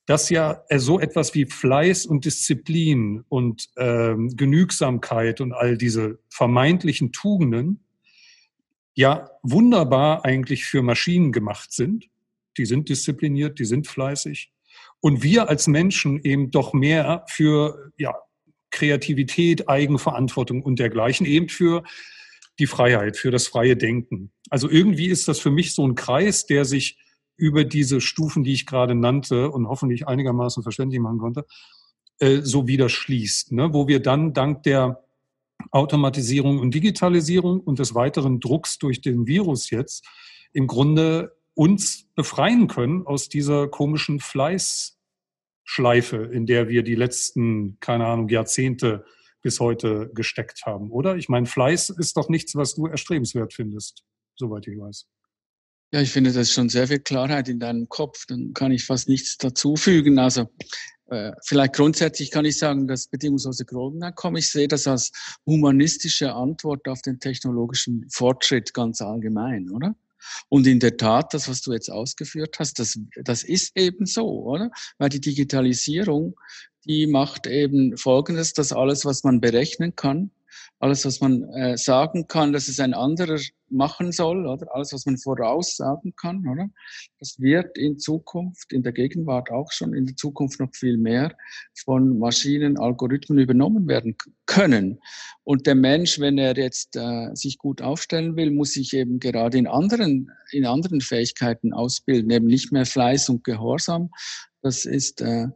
[0.06, 7.14] dass ja so etwas wie Fleiß und Disziplin und ähm, Genügsamkeit und all diese vermeintlichen
[7.14, 7.86] Tugenden
[8.94, 12.10] ja wunderbar eigentlich für Maschinen gemacht sind.
[12.58, 14.52] Die sind diszipliniert, die sind fleißig.
[15.00, 18.16] Und wir als Menschen eben doch mehr für ja,
[18.72, 21.84] Kreativität, Eigenverantwortung und dergleichen, eben für
[22.60, 24.32] die Freiheit, für das freie Denken.
[24.50, 26.98] Also irgendwie ist das für mich so ein Kreis, der sich
[27.36, 31.46] über diese Stufen, die ich gerade nannte und hoffentlich einigermaßen verständlich machen konnte,
[32.20, 33.74] äh, so wieder schließt, ne?
[33.74, 35.04] wo wir dann dank der
[35.72, 40.06] Automatisierung und Digitalisierung und des weiteren Drucks durch den Virus jetzt
[40.52, 48.06] im Grunde uns befreien können aus dieser komischen Fleißschleife, in der wir die letzten, keine
[48.08, 49.06] Ahnung, Jahrzehnte
[49.42, 51.18] bis heute gesteckt haben, oder?
[51.18, 54.04] Ich meine, Fleiß ist doch nichts, was du erstrebenswert findest,
[54.36, 55.08] soweit ich weiß.
[55.94, 58.26] Ja, ich finde, das ist schon sehr viel Klarheit in deinem Kopf.
[58.26, 60.18] Dann kann ich fast nichts dazufügen.
[60.18, 60.50] Also
[61.06, 65.12] äh, vielleicht grundsätzlich kann ich sagen, das bedingungslose Grundeinkommen, ich sehe das als
[65.46, 69.96] humanistische Antwort auf den technologischen Fortschritt ganz allgemein, oder?
[70.50, 74.28] Und in der Tat, das, was du jetzt ausgeführt hast, das, das ist eben so,
[74.44, 74.72] oder?
[74.98, 76.36] Weil die Digitalisierung,
[76.86, 80.32] die macht eben Folgendes, dass alles, was man berechnen kann,
[80.84, 85.06] alles, was man äh, sagen kann, dass es ein anderer machen soll, oder alles, was
[85.06, 86.68] man voraussagen kann, oder?
[87.20, 91.32] Das wird in Zukunft, in der Gegenwart auch schon, in der Zukunft noch viel mehr
[91.86, 95.00] von Maschinen, Algorithmen übernommen werden können.
[95.46, 99.58] Und der Mensch, wenn er jetzt äh, sich gut aufstellen will, muss sich eben gerade
[99.58, 104.10] in anderen, in anderen Fähigkeiten ausbilden, eben nicht mehr Fleiß und Gehorsam.
[104.62, 105.48] Das ist äh,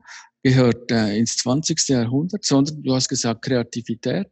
[0.44, 1.90] gehört äh, ins 20.
[1.90, 4.30] Jahrhundert, sondern du hast gesagt Kreativität,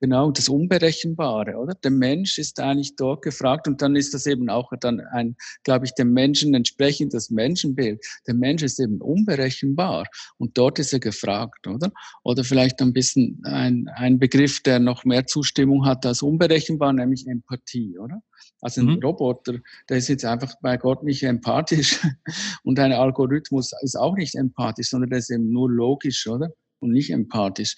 [0.00, 1.74] genau das Unberechenbare, oder?
[1.74, 5.86] Der Mensch ist eigentlich dort gefragt und dann ist das eben auch dann ein, glaube
[5.86, 8.04] ich, dem Menschen entsprechendes Menschenbild.
[8.26, 10.06] Der Mensch ist eben unberechenbar
[10.38, 11.90] und dort ist er gefragt, oder?
[12.22, 17.26] Oder vielleicht ein bisschen ein, ein Begriff, der noch mehr Zustimmung hat als unberechenbar, nämlich
[17.26, 18.22] Empathie, oder?
[18.60, 19.00] Also ein mhm.
[19.02, 19.58] Roboter,
[19.88, 22.00] der ist jetzt einfach bei Gott nicht empathisch
[22.64, 26.50] und ein Algorithmus ist auch nicht empathisch, sondern der ist eben nur logisch, oder?
[26.80, 27.76] Und nicht empathisch.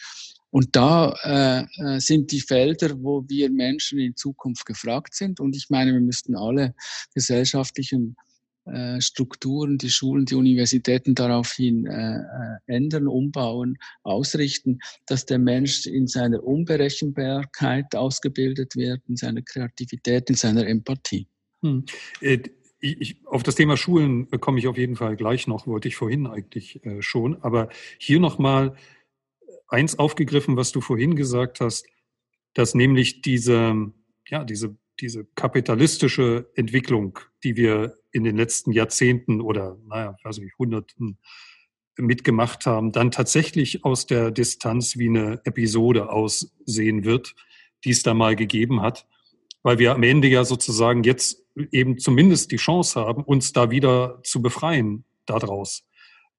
[0.50, 5.38] Und da äh, äh sind die Felder, wo wir Menschen in Zukunft gefragt sind.
[5.38, 6.74] Und ich meine, wir müssten alle
[7.14, 8.16] gesellschaftlichen
[9.00, 16.06] Strukturen, die Schulen, die Universitäten daraufhin äh, äh, ändern, umbauen, ausrichten, dass der Mensch in
[16.06, 21.26] seiner Unberechenbarkeit ausgebildet wird, in seiner Kreativität, in seiner Empathie.
[21.62, 21.84] Hm.
[22.20, 22.38] Äh,
[22.80, 26.26] ich, auf das Thema Schulen komme ich auf jeden Fall gleich noch, wollte ich vorhin
[26.26, 27.42] eigentlich äh, schon.
[27.42, 28.74] Aber hier nochmal
[29.68, 31.86] eins aufgegriffen, was du vorhin gesagt hast,
[32.54, 33.92] dass nämlich diese,
[34.26, 40.52] ja, diese diese kapitalistische Entwicklung, die wir in den letzten Jahrzehnten oder, naja, weiß ich,
[40.58, 41.18] Hunderten
[41.96, 47.34] mitgemacht haben, dann tatsächlich aus der Distanz wie eine Episode aussehen wird,
[47.84, 49.06] die es da mal gegeben hat,
[49.62, 54.20] weil wir am Ende ja sozusagen jetzt eben zumindest die Chance haben, uns da wieder
[54.22, 55.84] zu befreien daraus.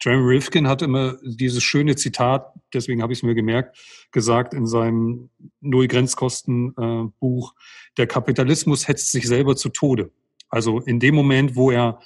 [0.03, 3.77] Jeremy Rifkin hat immer dieses schöne Zitat, deswegen habe ich es mir gemerkt,
[4.11, 5.29] gesagt in seinem
[5.59, 7.53] Null-Grenzkosten-Buch,
[7.97, 10.11] der Kapitalismus hetzt sich selber zu Tode.
[10.49, 11.99] Also in dem Moment, wo er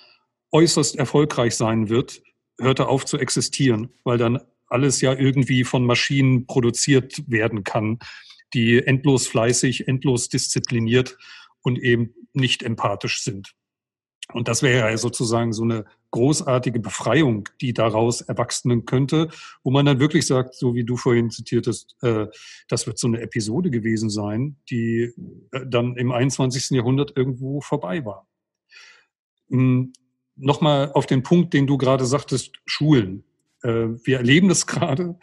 [0.51, 2.21] äußerst erfolgreich sein wird,
[2.59, 7.99] hörte auf zu existieren, weil dann alles ja irgendwie von Maschinen produziert werden kann,
[8.53, 11.17] die endlos fleißig, endlos diszipliniert
[11.61, 13.53] und eben nicht empathisch sind.
[14.33, 19.29] Und das wäre ja sozusagen so eine großartige Befreiung, die daraus erwachsenen könnte,
[19.63, 22.27] wo man dann wirklich sagt, so wie du vorhin zitiertest, äh,
[22.67, 25.13] das wird so eine Episode gewesen sein, die
[25.51, 26.71] äh, dann im 21.
[26.71, 28.27] Jahrhundert irgendwo vorbei war.
[29.49, 29.93] Hm,
[30.37, 33.23] Nochmal auf den Punkt, den du gerade sagtest, Schulen.
[33.63, 35.17] Äh, wir erleben das gerade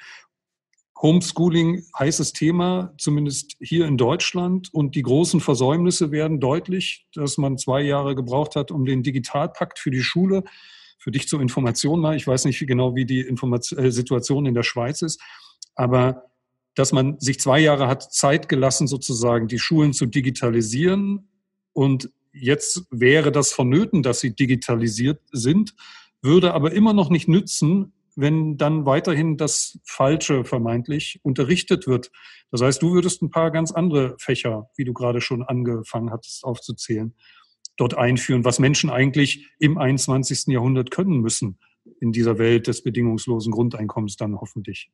[1.03, 4.73] Homeschooling heißes Thema, zumindest hier in Deutschland.
[4.73, 9.81] Und die großen Versäumnisse werden deutlich, dass man zwei Jahre gebraucht hat, um den Digitalpakt
[9.81, 10.45] für die Schule,
[10.99, 14.55] für dich zur Information mal, ich weiß nicht genau, wie die Information, äh, Situation in
[14.55, 15.21] der Schweiz ist,
[15.75, 16.31] aber
[16.75, 21.29] dass man sich zwei Jahre hat Zeit gelassen, sozusagen die Schulen zu digitalisieren.
[21.73, 25.75] Und jetzt wäre das vonnöten, dass sie digitalisiert sind,
[26.23, 32.11] würde aber immer noch nicht nützen, wenn dann weiterhin das Falsche vermeintlich unterrichtet wird.
[32.51, 36.45] Das heißt, du würdest ein paar ganz andere Fächer, wie du gerade schon angefangen hattest
[36.45, 37.15] aufzuzählen,
[37.77, 40.49] dort einführen, was Menschen eigentlich im 21.
[40.49, 41.59] Jahrhundert können müssen
[42.01, 44.91] in dieser Welt des bedingungslosen Grundeinkommens dann hoffentlich.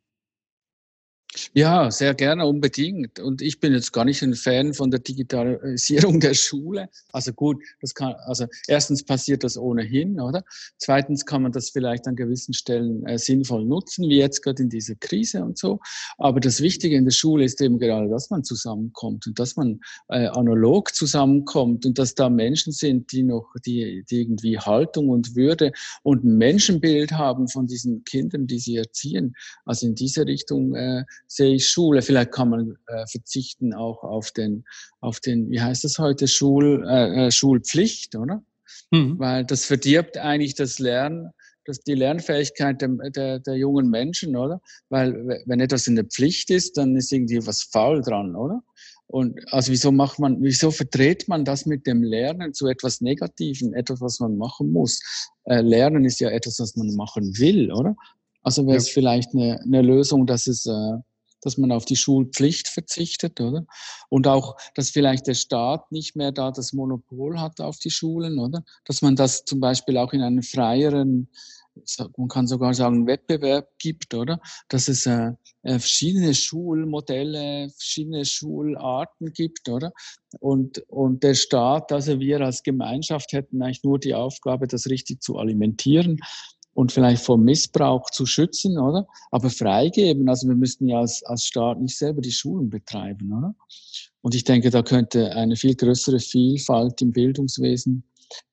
[1.53, 3.21] Ja, sehr gerne, unbedingt.
[3.21, 6.89] Und ich bin jetzt gar nicht ein Fan von der Digitalisierung der Schule.
[7.13, 10.43] Also gut, das kann, also erstens passiert das ohnehin, oder?
[10.79, 14.71] Zweitens kann man das vielleicht an gewissen Stellen äh, sinnvoll nutzen, wie jetzt gerade in
[14.71, 15.81] dieser Krise und so.
[16.17, 19.81] Aber das Wichtige in der Schule ist eben gerade, dass man zusammenkommt und dass man
[20.09, 25.37] äh, analog zusammenkommt und dass da Menschen sind, die noch, die, die irgendwie Haltung und
[25.37, 25.73] Würde
[26.03, 29.37] und ein Menschenbild haben von diesen Kindern, die sie erziehen.
[29.67, 32.03] Also in diese Richtung äh, sehe ich Schule.
[32.03, 34.65] Vielleicht kann man äh, verzichten auch auf den,
[35.01, 38.43] auf den, wie heißt das heute, Schul, äh, äh, Schulpflicht, oder?
[38.91, 39.19] Mhm.
[39.19, 41.31] Weil das verdirbt eigentlich das Lernen,
[41.65, 44.61] das, die Lernfähigkeit der, der, der jungen Menschen, oder?
[44.89, 48.63] Weil wenn etwas in der Pflicht ist, dann ist irgendwie was faul dran, oder?
[49.07, 53.73] Und also wieso macht man, wieso verdreht man das mit dem Lernen zu etwas Negativen,
[53.73, 55.01] etwas, was man machen muss?
[55.45, 57.97] Äh, Lernen ist ja etwas, was man machen will, oder?
[58.43, 58.95] Also wäre es ja.
[58.95, 60.99] vielleicht eine, eine Lösung, dass es äh,
[61.41, 63.67] dass man auf die Schulpflicht verzichtet, oder?
[64.09, 68.39] Und auch, dass vielleicht der Staat nicht mehr da das Monopol hat auf die Schulen,
[68.39, 68.65] oder?
[68.85, 71.29] Dass man das zum Beispiel auch in einen freieren,
[72.17, 74.41] man kann sogar sagen, Wettbewerb gibt, oder?
[74.69, 75.31] Dass es äh,
[75.63, 79.93] äh, verschiedene Schulmodelle, verschiedene Schularten gibt, oder?
[80.41, 85.23] Und, und der Staat, also wir als Gemeinschaft hätten eigentlich nur die Aufgabe, das richtig
[85.23, 86.19] zu alimentieren
[86.79, 89.09] und vielleicht vor Missbrauch zu schützen, oder?
[89.33, 93.57] Aber freigeben, also wir müssten ja als, als Staat nicht selber die Schulen betreiben, oder?
[94.21, 98.05] Und ich denke, da könnte eine viel größere Vielfalt im Bildungswesen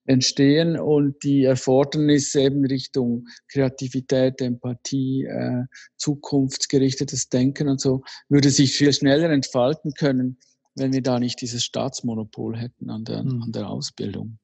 [0.05, 5.65] entstehen und die Erfordernisse eben Richtung Kreativität, Empathie, äh,
[5.97, 10.39] zukunftsgerichtetes Denken und so würde sich viel schneller entfalten können,
[10.73, 13.43] wenn wir da nicht dieses Staatsmonopol hätten an der, hm.
[13.43, 14.39] an der Ausbildung.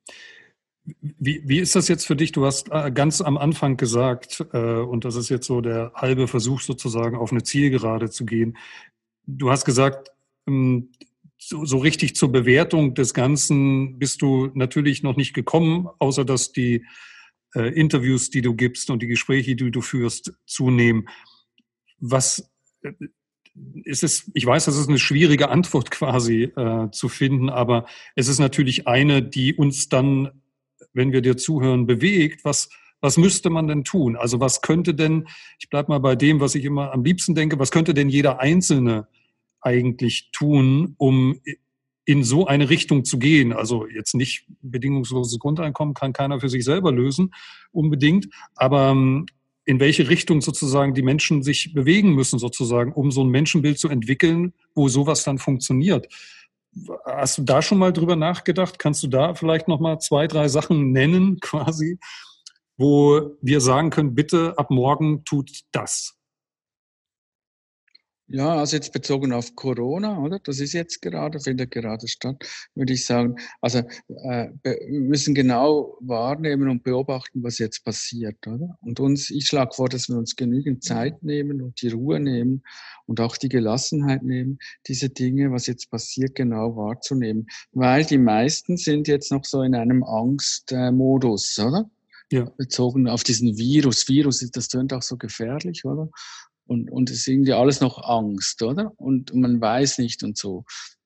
[0.84, 2.32] Wie, wie ist das jetzt für dich?
[2.32, 6.28] Du hast äh, ganz am Anfang gesagt, äh, und das ist jetzt so der halbe
[6.28, 8.58] Versuch sozusagen auf eine Zielgerade zu gehen.
[9.28, 10.12] Du hast gesagt,
[10.48, 10.90] ähm,
[11.38, 16.52] so, so richtig zur Bewertung des Ganzen bist du natürlich noch nicht gekommen, außer dass
[16.52, 16.86] die
[17.56, 21.08] äh, Interviews, die du gibst und die Gespräche, die du führst, zunehmen.
[22.00, 22.52] Was
[22.82, 22.94] äh,
[23.84, 28.28] ist es, ich weiß, das ist eine schwierige Antwort quasi äh, zu finden, aber es
[28.28, 30.41] ist natürlich eine, die uns dann
[30.94, 32.70] wenn wir dir zuhören, bewegt, was,
[33.00, 34.16] was müsste man denn tun?
[34.16, 35.28] Also was könnte denn,
[35.60, 38.40] ich bleibe mal bei dem, was ich immer am liebsten denke, was könnte denn jeder
[38.40, 39.08] Einzelne
[39.62, 41.40] eigentlich tun, um
[42.06, 43.54] in so eine Richtung zu gehen?
[43.54, 47.34] Also jetzt nicht bedingungsloses Grundeinkommen kann keiner für sich selber lösen,
[47.72, 49.26] unbedingt, aber ähm,
[49.66, 53.90] in welche Richtung sozusagen die Menschen sich bewegen müssen, sozusagen, um so ein Menschenbild zu
[53.90, 56.08] entwickeln, wo sowas dann funktioniert.
[57.06, 58.80] Hast du da schon mal drüber nachgedacht?
[58.80, 62.00] Kannst du da vielleicht noch mal zwei, drei Sachen nennen, quasi,
[62.78, 66.21] wo wir sagen können, bitte ab morgen tut das?
[68.34, 70.40] Ja, also jetzt bezogen auf Corona, oder?
[70.40, 72.38] Das ist jetzt gerade, findet gerade statt,
[72.76, 73.36] würde ich sagen.
[73.60, 78.78] Also äh, wir müssen genau wahrnehmen und beobachten, was jetzt passiert, oder?
[78.82, 82.64] Und uns, ich schlage vor, dass wir uns genügend Zeit nehmen und die Ruhe nehmen
[83.06, 87.48] und auch die Gelassenheit nehmen, diese Dinge, was jetzt passiert, genau wahrzunehmen.
[87.74, 91.90] Weil die meisten sind jetzt noch so in einem Angstmodus, oder?
[92.32, 92.46] Ja.
[92.58, 94.08] Bezogen auf diesen Virus.
[94.08, 96.10] Virus, das tönt auch so gefährlich, oder?
[96.72, 98.94] Und, und es ist irgendwie alles noch Angst, oder?
[98.96, 100.64] Und man weiß nicht und so.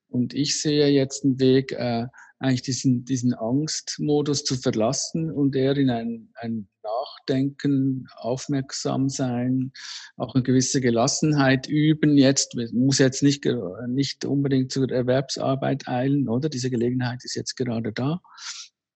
[0.07, 2.05] Und ich sehe jetzt einen Weg, äh,
[2.37, 9.71] eigentlich diesen, diesen Angstmodus zu verlassen und eher in ein, ein Nachdenken, aufmerksam sein,
[10.17, 12.15] auch eine gewisse Gelassenheit üben.
[12.15, 13.47] Jetzt muss jetzt nicht,
[13.87, 16.47] nicht unbedingt zur Erwerbsarbeit eilen, oder?
[16.47, 18.21] Diese Gelegenheit ist jetzt gerade da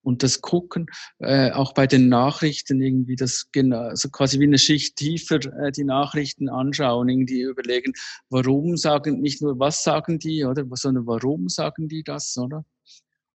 [0.02, 0.88] und das Gucken,
[1.20, 5.72] äh, auch bei den Nachrichten irgendwie das genau, also quasi wie eine Schicht tiefer äh,
[5.72, 7.94] die Nachrichten anschauen, irgendwie überlegen,
[8.30, 12.66] warum sagen, nicht nur was sagen die, oder, sondern warum sagen die das, oder?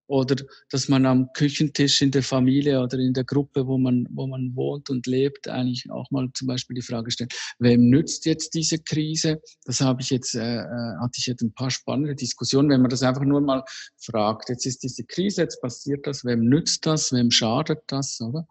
[0.07, 0.37] Oder
[0.71, 4.55] dass man am Küchentisch in der Familie oder in der Gruppe, wo man, wo man
[4.55, 8.79] wohnt und lebt, eigentlich auch mal zum Beispiel die Frage stellt, wem nützt jetzt diese
[8.79, 9.41] Krise?
[9.65, 12.91] Das habe ich jetzt, äh, äh, hatte ich jetzt ein paar spannende Diskussionen, wenn man
[12.91, 13.65] das einfach nur mal
[13.99, 18.47] fragt, jetzt ist diese Krise, jetzt passiert das, wem nützt das, wem schadet das, oder?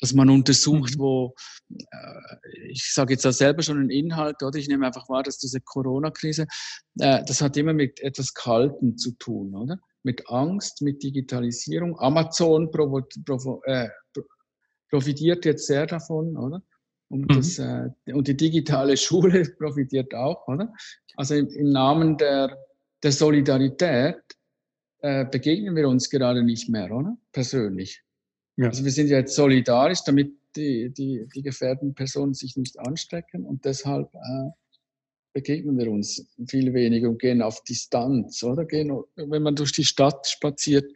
[0.00, 1.00] dass man untersucht, mhm.
[1.00, 1.34] wo,
[1.70, 5.38] äh, ich sage jetzt da selber schon einen Inhalt, oder ich nehme einfach wahr, dass
[5.38, 6.46] diese Corona-Krise,
[7.00, 9.78] äh, das hat immer mit etwas Kalten zu tun, oder?
[10.08, 11.98] Mit Angst, mit Digitalisierung.
[12.00, 13.88] Amazon provo, provo, äh,
[14.88, 16.62] profitiert jetzt sehr davon, oder?
[17.10, 17.36] Und, mhm.
[17.36, 20.72] das, äh, und die digitale Schule profitiert auch, oder?
[21.16, 22.56] Also im, im Namen der,
[23.02, 24.16] der Solidarität
[25.00, 27.18] äh, begegnen wir uns gerade nicht mehr, oder?
[27.32, 28.02] Persönlich.
[28.56, 28.68] Ja.
[28.68, 33.44] Also wir sind ja jetzt solidarisch, damit die, die, die gefährdeten Personen sich nicht anstecken
[33.44, 34.50] und deshalb äh,
[35.32, 38.64] begegnen wir uns viel weniger und gehen auf Distanz, oder?
[38.64, 40.90] Gehen, wenn man durch die Stadt spaziert,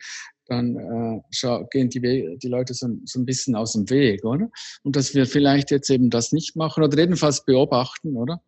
[0.46, 4.50] dann äh, gehen die, die Leute so, so, ein bisschen aus dem Weg, oder?
[4.82, 8.42] Und dass wir vielleicht jetzt eben das nicht machen oder jedenfalls beobachten, oder?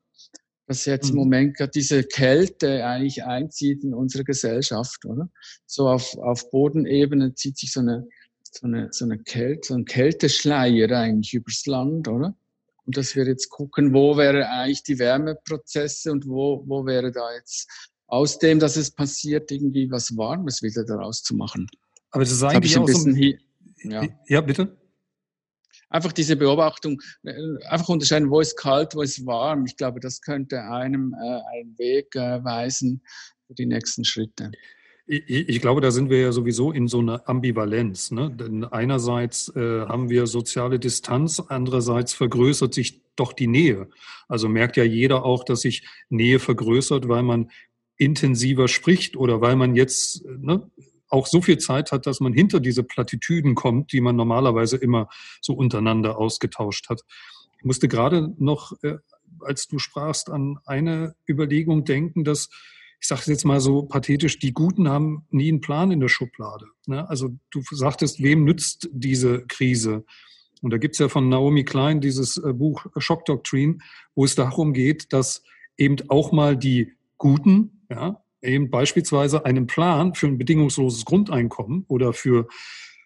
[0.66, 1.20] Dass jetzt im mhm.
[1.20, 5.30] Moment gerade diese Kälte eigentlich einzieht in unsere Gesellschaft, oder?
[5.66, 8.08] So auf, auf Bodenebene zieht sich so eine,
[8.42, 12.36] so eine, so eine Kälte, so ein Kälteschleier eigentlich übers Land, oder?
[12.86, 17.34] Und dass wir jetzt gucken, wo wäre eigentlich die Wärmeprozesse und wo, wo wäre da
[17.34, 17.68] jetzt
[18.06, 21.66] aus dem, dass es passiert, irgendwie was Warmes wieder daraus zu machen.
[22.10, 23.38] Aber das ist eigentlich auch so ein,
[23.82, 24.06] ja.
[24.28, 24.76] ja, bitte.
[25.88, 27.34] Einfach diese Beobachtung, äh,
[27.68, 29.64] einfach unterscheiden, wo ist kalt, wo ist warm.
[29.66, 33.02] Ich glaube, das könnte einem äh, einen Weg äh, weisen
[33.46, 34.50] für die nächsten Schritte.
[35.06, 38.10] Ich, ich, glaube, da sind wir ja sowieso in so einer Ambivalenz.
[38.10, 38.30] Ne?
[38.30, 43.88] Denn einerseits äh, haben wir soziale Distanz, andererseits vergrößert sich doch die Nähe.
[44.28, 47.50] Also merkt ja jeder auch, dass sich Nähe vergrößert, weil man
[47.96, 50.70] intensiver spricht oder weil man jetzt ne,
[51.08, 55.08] auch so viel Zeit hat, dass man hinter diese Plattitüden kommt, die man normalerweise immer
[55.40, 57.02] so untereinander ausgetauscht hat.
[57.58, 58.96] Ich musste gerade noch, äh,
[59.40, 62.48] als du sprachst, an eine Überlegung denken, dass
[63.04, 66.64] ich sage jetzt mal so pathetisch, die Guten haben nie einen Plan in der Schublade.
[66.86, 67.06] Ne?
[67.06, 70.06] Also du sagtest, wem nützt diese Krise?
[70.62, 73.76] Und da gibt es ja von Naomi Klein dieses äh, Buch Shock Doctrine,
[74.14, 75.42] wo es darum geht, dass
[75.76, 82.14] eben auch mal die Guten, ja, eben beispielsweise einen Plan für ein bedingungsloses Grundeinkommen oder
[82.14, 82.48] für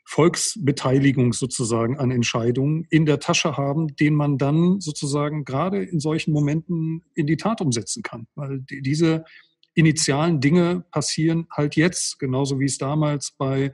[0.05, 6.33] Volksbeteiligung sozusagen an Entscheidungen in der Tasche haben, den man dann sozusagen gerade in solchen
[6.33, 8.29] Momenten in die Tat umsetzen kann.
[8.37, 9.25] Weil diese
[9.79, 13.73] initialen Dinge passieren halt jetzt, genauso wie es damals bei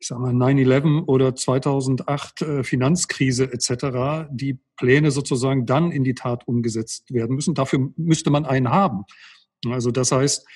[0.00, 6.14] ich sag mal 9-11 oder 2008 äh, Finanzkrise etc., die Pläne sozusagen dann in die
[6.14, 7.54] Tat umgesetzt werden müssen.
[7.54, 9.04] Dafür müsste man einen haben.
[9.68, 10.46] Also das heißt,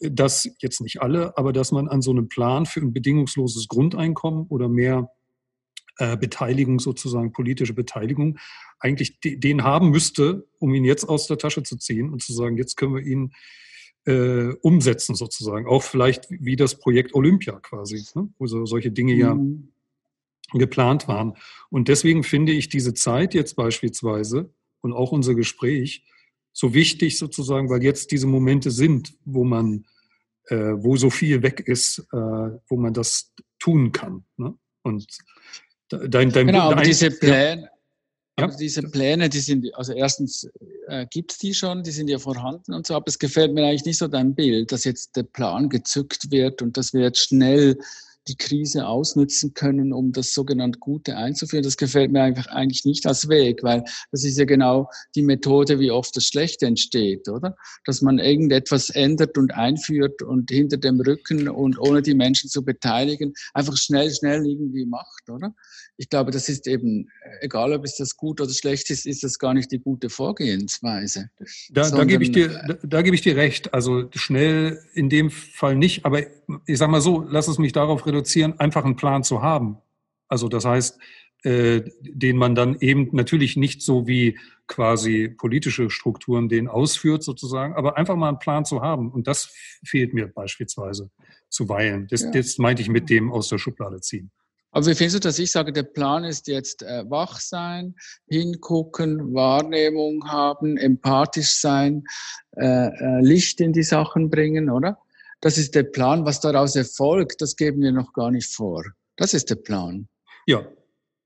[0.00, 4.46] dass jetzt nicht alle, aber dass man an so einem Plan für ein bedingungsloses Grundeinkommen
[4.48, 5.10] oder mehr
[5.96, 8.38] äh, Beteiligung sozusagen, politische Beteiligung,
[8.80, 12.58] eigentlich den haben müsste, um ihn jetzt aus der Tasche zu ziehen und zu sagen,
[12.58, 13.32] jetzt können wir ihn
[14.06, 15.66] äh, umsetzen sozusagen.
[15.66, 18.28] Auch vielleicht wie das Projekt Olympia quasi, ne?
[18.38, 19.72] wo so, solche Dinge ja mhm.
[20.52, 21.36] geplant waren.
[21.70, 26.04] Und deswegen finde ich diese Zeit jetzt beispielsweise und auch unser Gespräch
[26.52, 29.86] so wichtig sozusagen, weil jetzt diese Momente sind, wo man,
[30.46, 34.24] äh, wo so viel weg ist, äh, wo man das tun kann.
[34.36, 34.54] Ne?
[34.82, 35.06] Und
[35.88, 37.70] dein, dein genau, aber diese Pläne,
[38.40, 38.46] ja.
[38.46, 40.48] Also diese Pläne, die sind, also erstens
[40.88, 43.64] äh, gibt es die schon, die sind ja vorhanden und so, aber es gefällt mir
[43.64, 47.20] eigentlich nicht so dein Bild, dass jetzt der Plan gezückt wird und dass wir jetzt
[47.20, 47.78] schnell
[48.28, 51.64] die Krise ausnutzen können, um das sogenannte Gute einzuführen.
[51.64, 53.82] Das gefällt mir einfach eigentlich nicht als Weg, weil
[54.12, 57.56] das ist ja genau die Methode, wie oft das Schlechte entsteht, oder?
[57.84, 62.64] Dass man irgendetwas ändert und einführt und hinter dem Rücken und ohne die Menschen zu
[62.64, 65.54] beteiligen, einfach schnell, schnell irgendwie macht, oder?
[66.00, 67.10] Ich glaube, das ist eben,
[67.42, 71.28] egal ob es das gut oder schlecht ist, ist das gar nicht die gute Vorgehensweise.
[71.68, 73.74] Da, Sondern, da gebe ich dir, da, da gebe ich dir recht.
[73.74, 76.22] Also schnell in dem Fall nicht, aber
[76.64, 79.76] ich sage mal so, lass es mich darauf reduzieren, einfach einen Plan zu haben.
[80.26, 80.98] Also das heißt,
[81.42, 84.38] äh, den man dann eben natürlich nicht so wie
[84.68, 89.10] quasi politische Strukturen den ausführt sozusagen, aber einfach mal einen Plan zu haben.
[89.10, 89.52] Und das
[89.84, 91.10] fehlt mir beispielsweise.
[91.50, 92.06] zuweilen.
[92.08, 92.30] Das, Ja.
[92.30, 94.30] das meinte ich mit dem aus der Schublade ziehen.
[94.72, 95.38] Aber wie findest du das?
[95.38, 97.96] Ich sage, der Plan ist jetzt äh, wach sein,
[98.28, 102.04] hingucken, Wahrnehmung haben, empathisch sein,
[102.56, 104.98] äh, äh, Licht in die Sachen bringen, oder?
[105.40, 106.24] Das ist der Plan.
[106.24, 108.84] Was daraus erfolgt, das geben wir noch gar nicht vor.
[109.16, 110.08] Das ist der Plan.
[110.46, 110.66] Ja,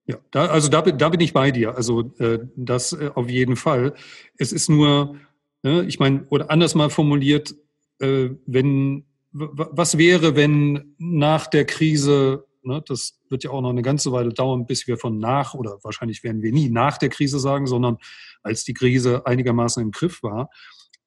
[0.07, 1.77] ja, da, also da, da bin ich bei dir.
[1.77, 3.95] Also äh, das äh, auf jeden Fall.
[4.37, 5.17] Es ist nur,
[5.63, 7.55] ne, ich meine, oder anders mal formuliert,
[8.01, 9.05] äh, wenn
[9.37, 14.31] was wäre, wenn nach der Krise, ne, das wird ja auch noch eine ganze Weile
[14.31, 17.99] dauern, bis wir von nach oder wahrscheinlich werden wir nie nach der Krise sagen, sondern
[18.43, 20.51] als die Krise einigermaßen im Griff war,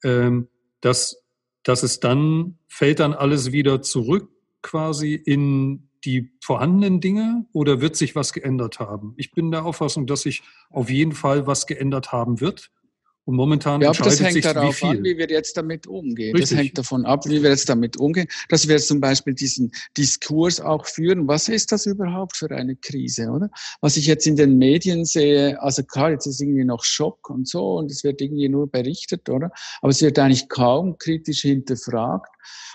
[0.03, 0.49] ähm,
[0.82, 1.24] dass
[1.68, 4.32] dass es dann fällt dann alles wieder zurück
[4.62, 9.14] quasi in die vorhandenen Dinge oder wird sich was geändert haben?
[9.18, 12.72] Ich bin der Auffassung, dass sich auf jeden Fall was geändert haben wird.
[13.28, 14.88] Und momentan Ja, aber das hängt wie darauf viel.
[14.88, 16.34] an, wie wir jetzt damit umgehen.
[16.34, 16.50] Richtig.
[16.52, 18.26] Das hängt davon ab, wie wir jetzt damit umgehen.
[18.48, 21.28] Dass wir zum Beispiel diesen Diskurs auch führen.
[21.28, 23.50] Was ist das überhaupt für eine Krise, oder?
[23.82, 27.50] Was ich jetzt in den Medien sehe, also klar, jetzt ist irgendwie noch Schock und
[27.50, 29.52] so und es wird irgendwie nur berichtet, oder?
[29.82, 32.32] Aber es wird eigentlich kaum kritisch hinterfragt.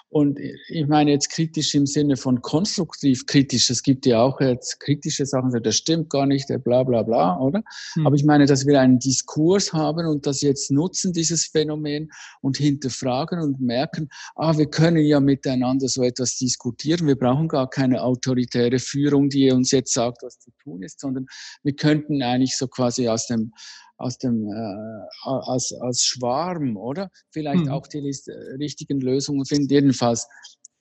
[0.09, 3.71] Und ich meine jetzt kritisch im Sinne von konstruktiv kritisch.
[3.71, 7.39] Es gibt ja auch jetzt kritische Sachen, das stimmt gar nicht, der bla bla bla,
[7.39, 7.63] oder?
[7.95, 8.07] Hm.
[8.07, 12.11] Aber ich meine, dass wir einen Diskurs haben und das jetzt nutzen, dieses Phänomen,
[12.41, 17.07] und hinterfragen und merken, ah, wir können ja miteinander so etwas diskutieren.
[17.07, 21.27] Wir brauchen gar keine autoritäre Führung, die uns jetzt sagt, was zu tun ist, sondern
[21.63, 23.53] wir könnten eigentlich so quasi aus dem
[24.03, 27.11] aus dem äh, als, als Schwarm, oder?
[27.31, 27.73] Vielleicht Mhm.
[27.73, 28.01] auch die
[28.59, 29.73] richtigen Lösungen finden.
[29.73, 30.27] Jedenfalls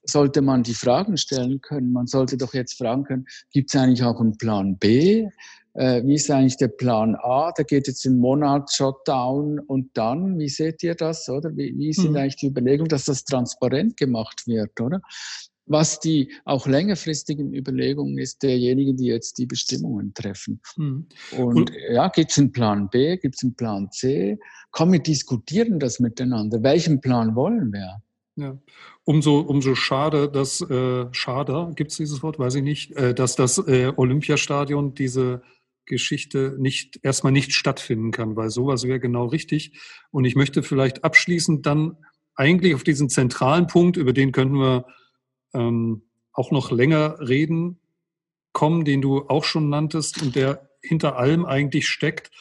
[0.04, 1.92] sollte man die Fragen stellen können.
[1.92, 5.28] Man sollte doch jetzt fragen können, gibt es eigentlich auch einen Plan B?
[5.74, 7.54] Äh, wie ist eigentlich der Plan A?
[7.56, 11.56] Da geht jetzt ein Monat Shutdown und dann, wie seht ihr das, oder?
[11.56, 12.18] Wie, wie sind Mhm.
[12.18, 15.02] eigentlich die Überlegungen, dass das transparent gemacht wird, oder?
[15.66, 20.60] Was die auch längerfristigen Überlegungen ist derjenigen, die jetzt die Bestimmungen treffen.
[20.76, 21.08] Hm.
[21.38, 24.40] Und, Und- ja, gibt es einen Plan B, gibt es einen Plan C?
[24.72, 26.64] Komm, wir diskutieren das miteinander.
[26.64, 28.02] Welchen Plan wollen wir?
[28.38, 28.58] Ja.
[29.04, 33.36] Umso, umso schade, dass äh, schade, gibt es dieses Wort, weiß ich nicht, äh, dass
[33.36, 35.42] das äh, Olympiastadion diese
[35.86, 39.80] Geschichte nicht erstmal nicht stattfinden kann, weil sowas wäre genau richtig.
[40.12, 41.98] Und ich möchte vielleicht abschließend dann
[42.36, 44.86] eigentlich auf diesen zentralen Punkt, über den könnten wir
[45.54, 47.80] ähm, auch noch länger reden,
[48.54, 52.32] kommen, den du auch schon nanntest und der hinter allem eigentlich steckt.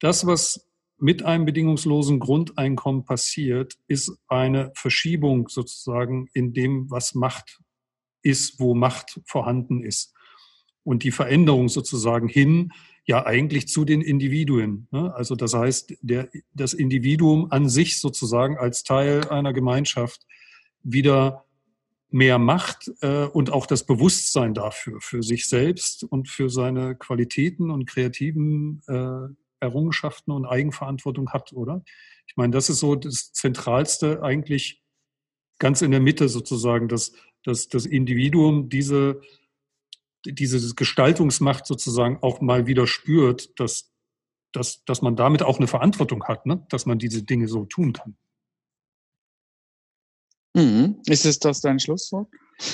[0.00, 7.60] Das, was mit einem bedingungslosen Grundeinkommen passiert, ist eine Verschiebung sozusagen in dem, was Macht
[8.22, 10.14] ist, wo Macht vorhanden ist.
[10.84, 12.72] Und die Veränderung sozusagen hin,
[13.06, 14.88] ja eigentlich zu den Individuen.
[14.90, 15.14] Ne?
[15.14, 20.26] Also das heißt, der, das Individuum an sich sozusagen als Teil einer Gemeinschaft
[20.82, 21.45] wieder
[22.10, 27.70] mehr Macht äh, und auch das Bewusstsein dafür, für sich selbst und für seine Qualitäten
[27.70, 29.28] und kreativen äh,
[29.60, 31.82] Errungenschaften und Eigenverantwortung hat, oder?
[32.26, 34.82] Ich meine, das ist so das Zentralste eigentlich
[35.58, 37.12] ganz in der Mitte sozusagen, dass,
[37.44, 39.20] dass das Individuum diese,
[40.24, 43.92] diese Gestaltungsmacht sozusagen auch mal wieder spürt, dass,
[44.52, 46.66] dass, dass man damit auch eine Verantwortung hat, ne?
[46.68, 48.16] dass man diese Dinge so tun kann.
[50.56, 50.96] Mhm.
[51.06, 52.28] Ist es das dein Schlusswort?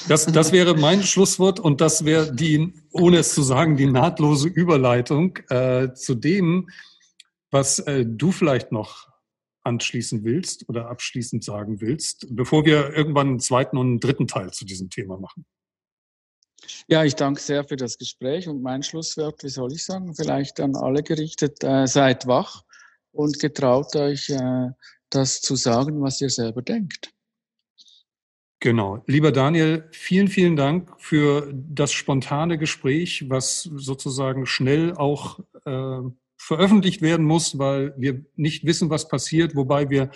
[0.06, 4.46] Das, das wäre mein Schlusswort und das wäre die, ohne es zu sagen, die nahtlose
[4.46, 6.70] Überleitung äh, zu dem,
[7.50, 9.08] was äh, du vielleicht noch
[9.64, 14.52] anschließen willst oder abschließend sagen willst, bevor wir irgendwann einen zweiten und einen dritten Teil
[14.52, 15.44] zu diesem Thema machen.
[16.86, 20.60] Ja, ich danke sehr für das Gespräch und mein Schlusswort, wie soll ich sagen, vielleicht
[20.60, 22.62] an alle gerichtet, äh, seid wach
[23.10, 24.68] und getraut euch, äh,
[25.10, 27.12] das zu sagen, was ihr selber denkt.
[28.62, 29.02] Genau.
[29.08, 35.98] Lieber Daniel, vielen, vielen Dank für das spontane Gespräch, was sozusagen schnell auch äh,
[36.36, 40.12] veröffentlicht werden muss, weil wir nicht wissen, was passiert, wobei wir,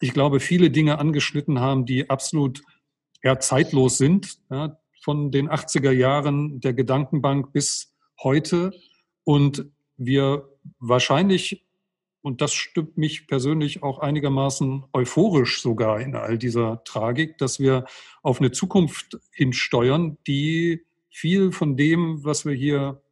[0.00, 2.62] ich glaube, viele Dinge angeschnitten haben, die absolut
[3.22, 8.72] ja, zeitlos sind, ja, von den 80er Jahren der Gedankenbank bis heute.
[9.22, 9.66] Und
[9.96, 10.48] wir
[10.80, 11.64] wahrscheinlich,
[12.24, 17.84] und das stimmt mich persönlich auch einigermaßen euphorisch sogar in all dieser Tragik, dass wir
[18.22, 23.02] auf eine Zukunft hinsteuern, die viel von dem, was wir hier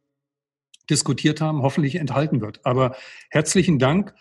[0.89, 2.65] diskutiert haben, hoffentlich enthalten wird.
[2.65, 2.95] Aber
[3.29, 4.15] herzlichen Dank.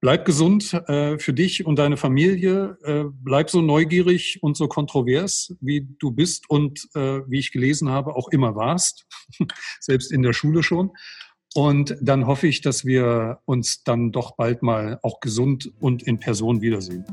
[0.00, 2.78] Bleib gesund äh, für dich und deine Familie.
[2.82, 7.90] Äh, bleib so neugierig und so kontrovers, wie du bist und äh, wie ich gelesen
[7.90, 9.06] habe, auch immer warst,
[9.80, 10.92] selbst in der Schule schon.
[11.54, 16.18] Und dann hoffe ich, dass wir uns dann doch bald mal auch gesund und in
[16.18, 17.04] Person wiedersehen.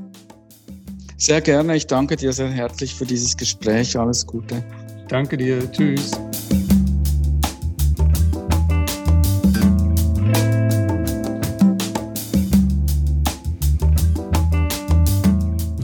[1.17, 1.75] Sehr gerne.
[1.75, 3.97] Ich danke dir sehr herzlich für dieses Gespräch.
[3.97, 4.63] Alles Gute.
[5.07, 5.71] Danke dir.
[5.71, 6.11] Tschüss.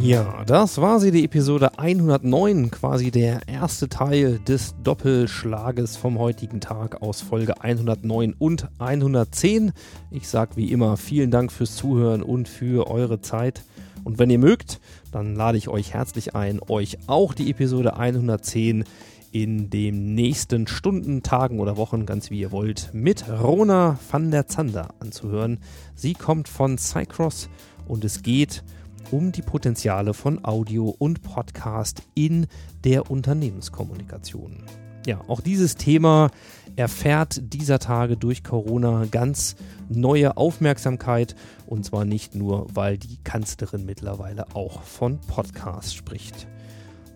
[0.03, 6.59] Ja, das war sie, die Episode 109, quasi der erste Teil des Doppelschlages vom heutigen
[6.59, 9.71] Tag aus Folge 109 und 110.
[10.11, 13.63] Ich sage wie immer vielen Dank fürs Zuhören und für eure Zeit.
[14.03, 14.81] Und wenn ihr mögt,
[15.13, 18.83] dann lade ich euch herzlich ein, euch auch die Episode 110
[19.31, 24.47] in den nächsten Stunden, Tagen oder Wochen, ganz wie ihr wollt, mit Rona van der
[24.47, 25.59] Zander anzuhören.
[25.95, 27.47] Sie kommt von Cycross
[27.87, 32.47] und es geht um um die Potenziale von Audio und Podcast in
[32.83, 34.63] der Unternehmenskommunikation.
[35.05, 36.31] Ja, auch dieses Thema
[36.75, 39.55] erfährt dieser Tage durch Corona ganz
[39.89, 41.35] neue Aufmerksamkeit
[41.67, 46.47] und zwar nicht nur, weil die Kanzlerin mittlerweile auch von Podcasts spricht.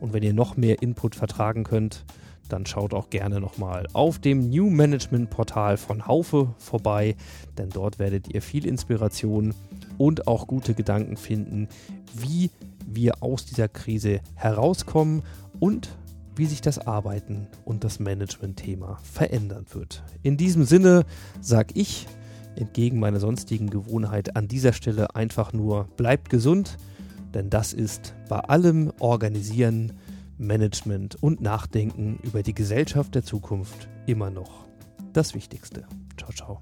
[0.01, 2.03] Und wenn ihr noch mehr Input vertragen könnt,
[2.49, 7.15] dann schaut auch gerne nochmal auf dem New Management Portal von Haufe vorbei,
[7.57, 9.53] denn dort werdet ihr viel Inspiration
[9.97, 11.67] und auch gute Gedanken finden,
[12.13, 12.51] wie
[12.85, 15.23] wir aus dieser Krise herauskommen
[15.59, 15.89] und
[16.35, 20.03] wie sich das Arbeiten und das Management-Thema verändern wird.
[20.23, 21.05] In diesem Sinne
[21.41, 22.07] sage ich,
[22.55, 26.77] entgegen meiner sonstigen Gewohnheit, an dieser Stelle einfach nur, bleibt gesund,
[27.33, 29.93] denn das ist bei allem Organisieren,
[30.37, 34.65] Management und Nachdenken über die Gesellschaft der Zukunft immer noch
[35.13, 35.85] das Wichtigste.
[36.15, 36.61] Ciao, ciao.